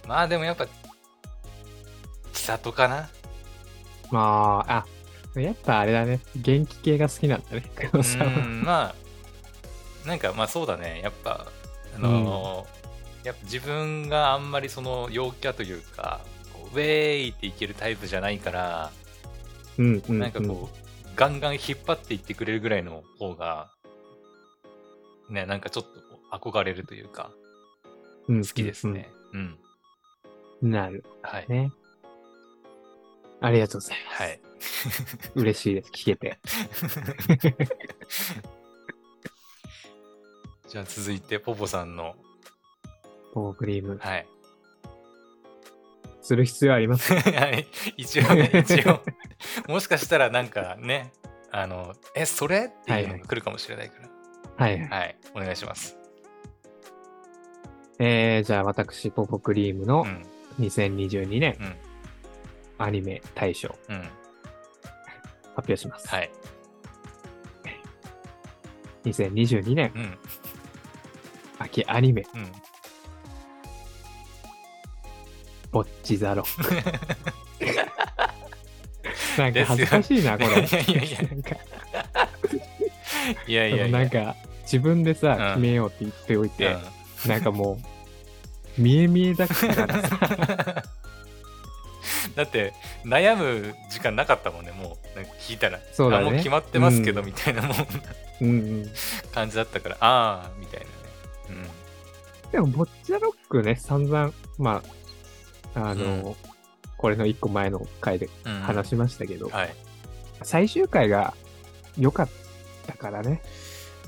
[0.08, 0.66] まあでもやっぱ
[2.36, 3.10] 千里かな？
[4.12, 4.86] まあ、
[5.36, 6.20] あ、やっぱあれだね。
[6.36, 7.64] 元気系が好きなんだね。
[7.76, 8.32] 黒う沢は。
[8.32, 11.48] んまあなんかまあそうだねやっぱ
[11.96, 12.76] あのー
[13.26, 16.22] やっぱ自分があんまりその陽キャというか
[16.54, 18.92] こうウェーイっていけるタイプじゃないから、
[19.80, 23.72] うんうん、なんかこうガンガン引っ張っていってくれるぐらいの方が
[25.28, 27.32] ねなんかちょっとこう憧れるというか
[28.28, 29.58] うん、好きですねうん、
[30.62, 30.72] うん。
[30.72, 31.72] なるはいね。
[33.42, 34.22] ありがとうございます。
[34.24, 34.40] はい
[35.36, 35.92] 嬉しいです。
[35.92, 36.40] 聞けて。
[40.68, 42.16] じゃあ続いてポポさんの
[43.34, 43.98] ポークリーム。
[44.02, 44.28] はい
[46.22, 47.20] する必要あります は
[47.50, 47.68] い、
[47.98, 49.00] 一応ね、一応。
[49.72, 51.12] もしかしたらなんかね、
[51.52, 52.66] あの、え、それ？
[52.66, 54.10] っていうのが来るかもしれないから。
[54.58, 54.90] はいはい。
[54.90, 56.00] はい、お願いします。
[58.00, 60.06] えー、じゃあ私、ポポクリームのう
[60.62, 61.76] ん、2022年うん、
[62.78, 64.02] アニメ大賞うん。
[65.56, 66.08] 発表します。
[66.10, 66.30] はい。
[69.06, 70.18] 2022年うん、
[71.60, 72.52] 秋アニメ、うん。
[75.72, 76.44] ボッチザロ。
[79.38, 80.48] なんか恥ずかしいな、これ。
[80.48, 81.56] いやいやいやなんか、
[83.48, 84.00] いやいやいや。
[84.00, 86.76] なんか、自分でさ、うん決めようって言っておいて、
[87.26, 87.74] うなんかも
[88.78, 90.20] う、見え見えだからさ、ん
[92.36, 92.74] だって、
[93.06, 95.20] 悩む時間なかったもんね、もう。
[95.20, 95.80] なんか聞いたら。
[95.94, 97.78] そうだねあもう決まってますけど、うんみたいなもん
[98.42, 98.92] うんうん。
[99.34, 101.70] 感じだったから、ああ、みたいなね。
[102.52, 104.82] でも、ボッチザロックね、散々、ま
[105.74, 106.36] あ、あの、
[106.98, 108.56] これの一個前の回でうん。
[108.56, 109.76] うん、話しましたけど、はい。
[110.44, 111.34] 最終回が
[111.98, 112.30] 良かっ
[112.86, 113.42] たからね。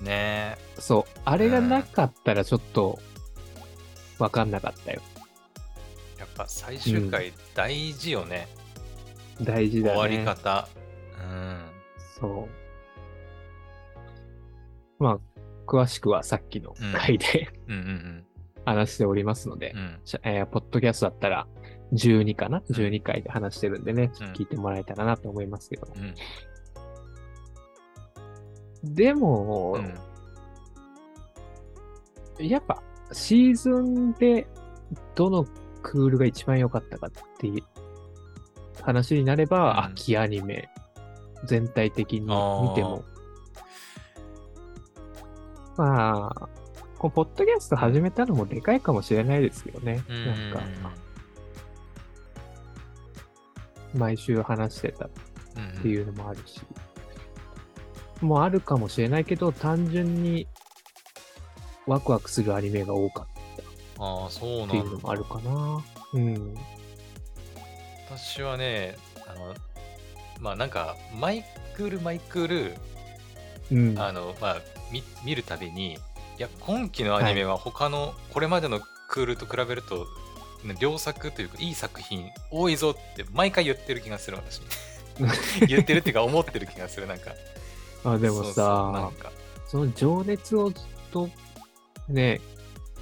[0.02, 1.20] ねそう。
[1.26, 3.00] あれがなかったらちょっと、
[4.20, 5.02] わかんなかったよ。
[6.38, 8.48] ぱ最終回大事よね。
[9.42, 9.98] 大事だね。
[9.98, 10.68] 終わり方。
[11.20, 11.60] うん。
[12.20, 12.48] そ
[15.00, 15.04] う。
[15.04, 15.20] まあ、
[15.68, 18.24] 詳しくはさっきの回で、うんうん
[18.66, 20.00] 話しておりますので、うん。
[20.24, 21.48] えーポッドキャストだったら
[21.94, 25.88] 12かな ?12 回で話してるんでね、聞いてもらえたらなと思いますけど。
[28.84, 28.94] うん。
[28.94, 29.80] でも、
[32.40, 32.46] うん。
[32.46, 32.84] やっぱ
[33.14, 34.48] シーズンで
[35.16, 35.46] どの
[35.88, 37.64] クールが一番良かったかっていう
[38.82, 40.70] 話になれば、うん秋アニメ、
[41.46, 42.32] 全体的に見て
[42.84, 43.06] も。
[45.78, 46.50] まあ、
[46.98, 50.04] こうポッドキャスト始めたのもでかいかもしれないですけどね。
[50.10, 50.62] うんなんか、
[53.94, 55.10] 毎週話してたっ
[55.56, 56.62] うんていうのもあるし。
[58.20, 60.48] もうあるかもしれないけど、単純に
[61.86, 63.37] ワクワクするアニメが多かっ
[64.00, 64.88] ああ、そうたってない。
[64.88, 65.84] うのもあるかな。
[66.14, 66.56] うん。
[68.10, 69.56] 私はね、あの、
[70.40, 71.44] まあなんか、マイ
[71.76, 72.76] クールマイクール、
[73.72, 74.00] うん。
[74.00, 74.58] あの、まあ、
[74.92, 75.98] 見見るたびに、い
[76.38, 80.08] や、今期のアニメは他の、これまでのクールと比べると、
[80.64, 84.62] ね良作というか、いい作品多いぞって毎回言ってる気がする、私。
[85.68, 87.32] 言ってるっていうか、思ってる気がする、なんか。
[88.04, 89.32] あでもそうそうなんさ、か、
[89.68, 91.30] その情熱をずっと
[92.08, 92.40] ね、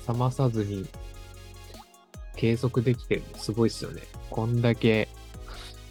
[0.08, 0.88] 冷まさずに
[2.36, 4.02] 継続できてるのすごいっすよね。
[4.30, 5.08] こんだけ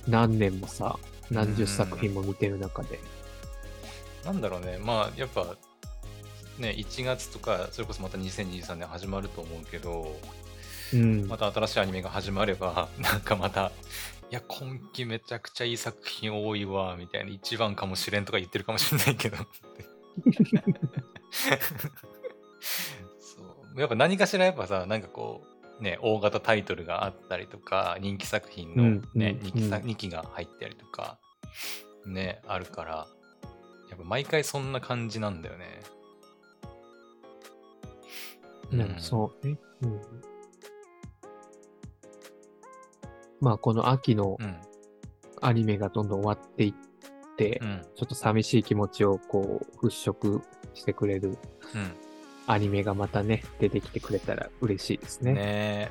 [0.07, 0.99] 何年もさ、
[1.31, 3.01] 何十作品も見てる中で。
[4.25, 5.57] なんだろうね、まあ、やっぱ、
[6.59, 10.19] ね、1月とか、それこそまた2023年始まると思うけど、
[10.93, 11.27] うん。
[11.27, 13.73] また新しいアニメが始まれば、 なんかまた、
[14.31, 19.39] いや、今期めちゃくちゃいい作品多いわ、みたいな、一番かもしれんとか言ってるかもしれないけど。
[23.77, 25.43] やっぱ何かしらやっぱさ、なんかこ
[25.81, 31.19] う、ね、大型タイトルがあったりとか、人気作品のうんね、うん 2, 期さうん2期が入ったりとか、
[32.07, 33.07] ね、あるから、
[33.91, 35.83] やっぱ毎回そんな感じなんだよね。
[38.71, 39.59] なんかそうね。
[39.83, 40.01] うん。
[43.41, 44.57] まあ、この秋のうん。
[45.43, 46.75] アニメがどんどん終わっていっ
[47.37, 47.83] て、うん。
[47.95, 51.37] ちょっと寂しい気持ちをこう、払拭してくれる
[51.75, 52.04] うん。
[52.47, 55.33] アニメがまたね、出てきてくれたら嬉しいですね。
[55.33, 55.91] ねえ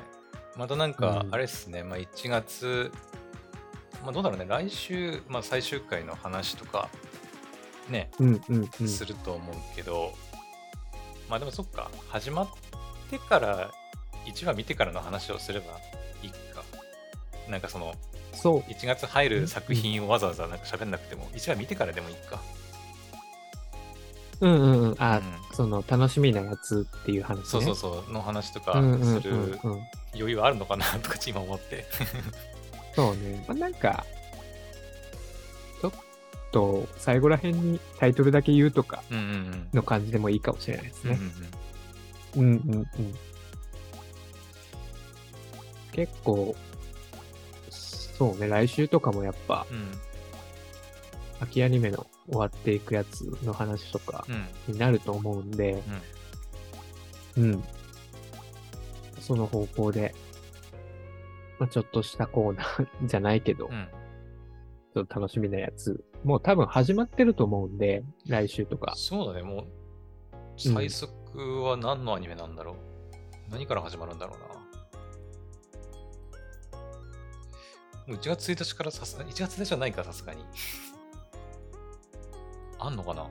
[0.56, 2.92] またなんかう、んあれっすね、まあ、1月、
[4.02, 6.88] まあ、どうだろうね、来週、まあ、最終回の話とか、
[7.88, 8.88] ね、うんうんうん。
[8.88, 10.14] すると思うけど、
[11.28, 12.48] まあでもそっか、始まっ
[13.10, 13.72] てから、
[14.26, 15.66] 1話見てからの話をすれば
[16.22, 16.62] いいか。
[17.48, 17.94] なんかその、
[18.32, 18.60] そう。
[18.70, 22.40] 1月入る作品をわざわざなんか喋んなくても、1話見てからでもいいか。
[24.40, 24.96] うんうんうん。
[24.98, 25.22] あ、うん
[25.54, 27.44] その楽しみなやつっていう話ね。
[27.46, 28.78] そうそうそう、の話とかす
[29.22, 29.80] るうん。
[30.14, 31.86] 余裕あるのかなとか今思って。
[32.94, 33.44] そうね。
[33.48, 34.04] まあ、なんか、
[35.80, 35.92] ちょっ
[36.50, 39.02] と最後ら辺にタイトルだけ言うとか。
[39.72, 41.18] の感じでもいいかもしれないですね。
[42.36, 42.88] うんうんうんうん。
[45.92, 46.56] 結構、
[47.70, 49.98] そうね、来週とかもやっぱ、うん
[51.40, 55.82] 秋アニメの終わっていくやつの話とかうんになると思うんで、
[57.36, 57.64] うん。
[59.20, 60.14] その方向で、
[61.58, 63.88] まあ、ちょっとしたコーナー じゃないけど、うん
[64.94, 68.94] ちょっと楽しみなやつ、もう多分始まってると思うんで、来週とか。
[68.96, 69.72] そうだね、もう、うん
[70.56, 72.76] 最速は何のアニメなんだろう、
[73.50, 74.46] 何から始まるんだろうな？
[74.46, 74.60] も
[78.08, 80.44] う1月1日からさすがに、1月1日じゃないか、さすがに。
[82.86, 83.26] あんのかな？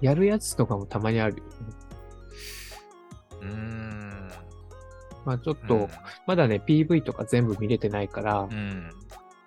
[0.00, 1.50] やるやつとかもたまにあるよね。
[3.40, 4.30] うーん。
[5.24, 5.88] まあちょっうんと、
[6.26, 8.90] まだね、PV とか全部見れてないからう、ん。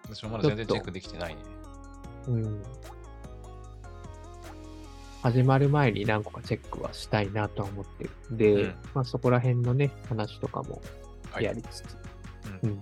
[0.03, 1.41] 私もまだ全然チェックできてないね。
[2.27, 2.63] うん。
[5.23, 10.81] 始まる前に何個かチェックはしたいなとは思ってるんで、うんまあそこら辺のね、話とかも
[11.31, 11.97] はいやりつつ。
[12.63, 12.81] ううんん。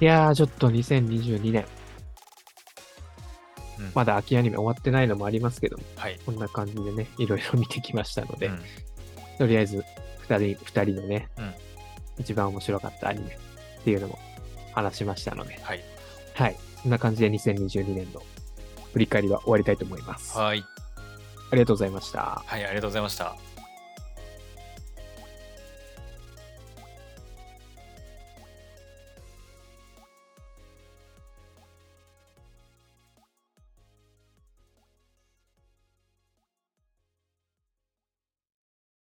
[0.00, 1.66] いやー、ちょっと2022年、
[3.78, 6.18] うんまだ秋アニメ終わってないのもありますけども、はい。
[6.24, 8.60] こんな感じでね、いろいろ見てきましたので、うん
[9.38, 9.84] とりあえず、
[10.18, 11.54] 二人、二人のね、うん
[12.18, 13.38] 一番面白かったアニメ
[13.80, 14.18] っていうのも
[14.74, 15.80] 話しましたので、はい。
[16.34, 16.56] はい。
[16.82, 18.22] こんな感じで2022年の
[18.92, 20.36] 振り返りは終わりたいと思います。
[20.36, 20.64] はい。
[21.50, 22.42] ありがとうございました。
[22.44, 23.36] はい、ありがとうございました。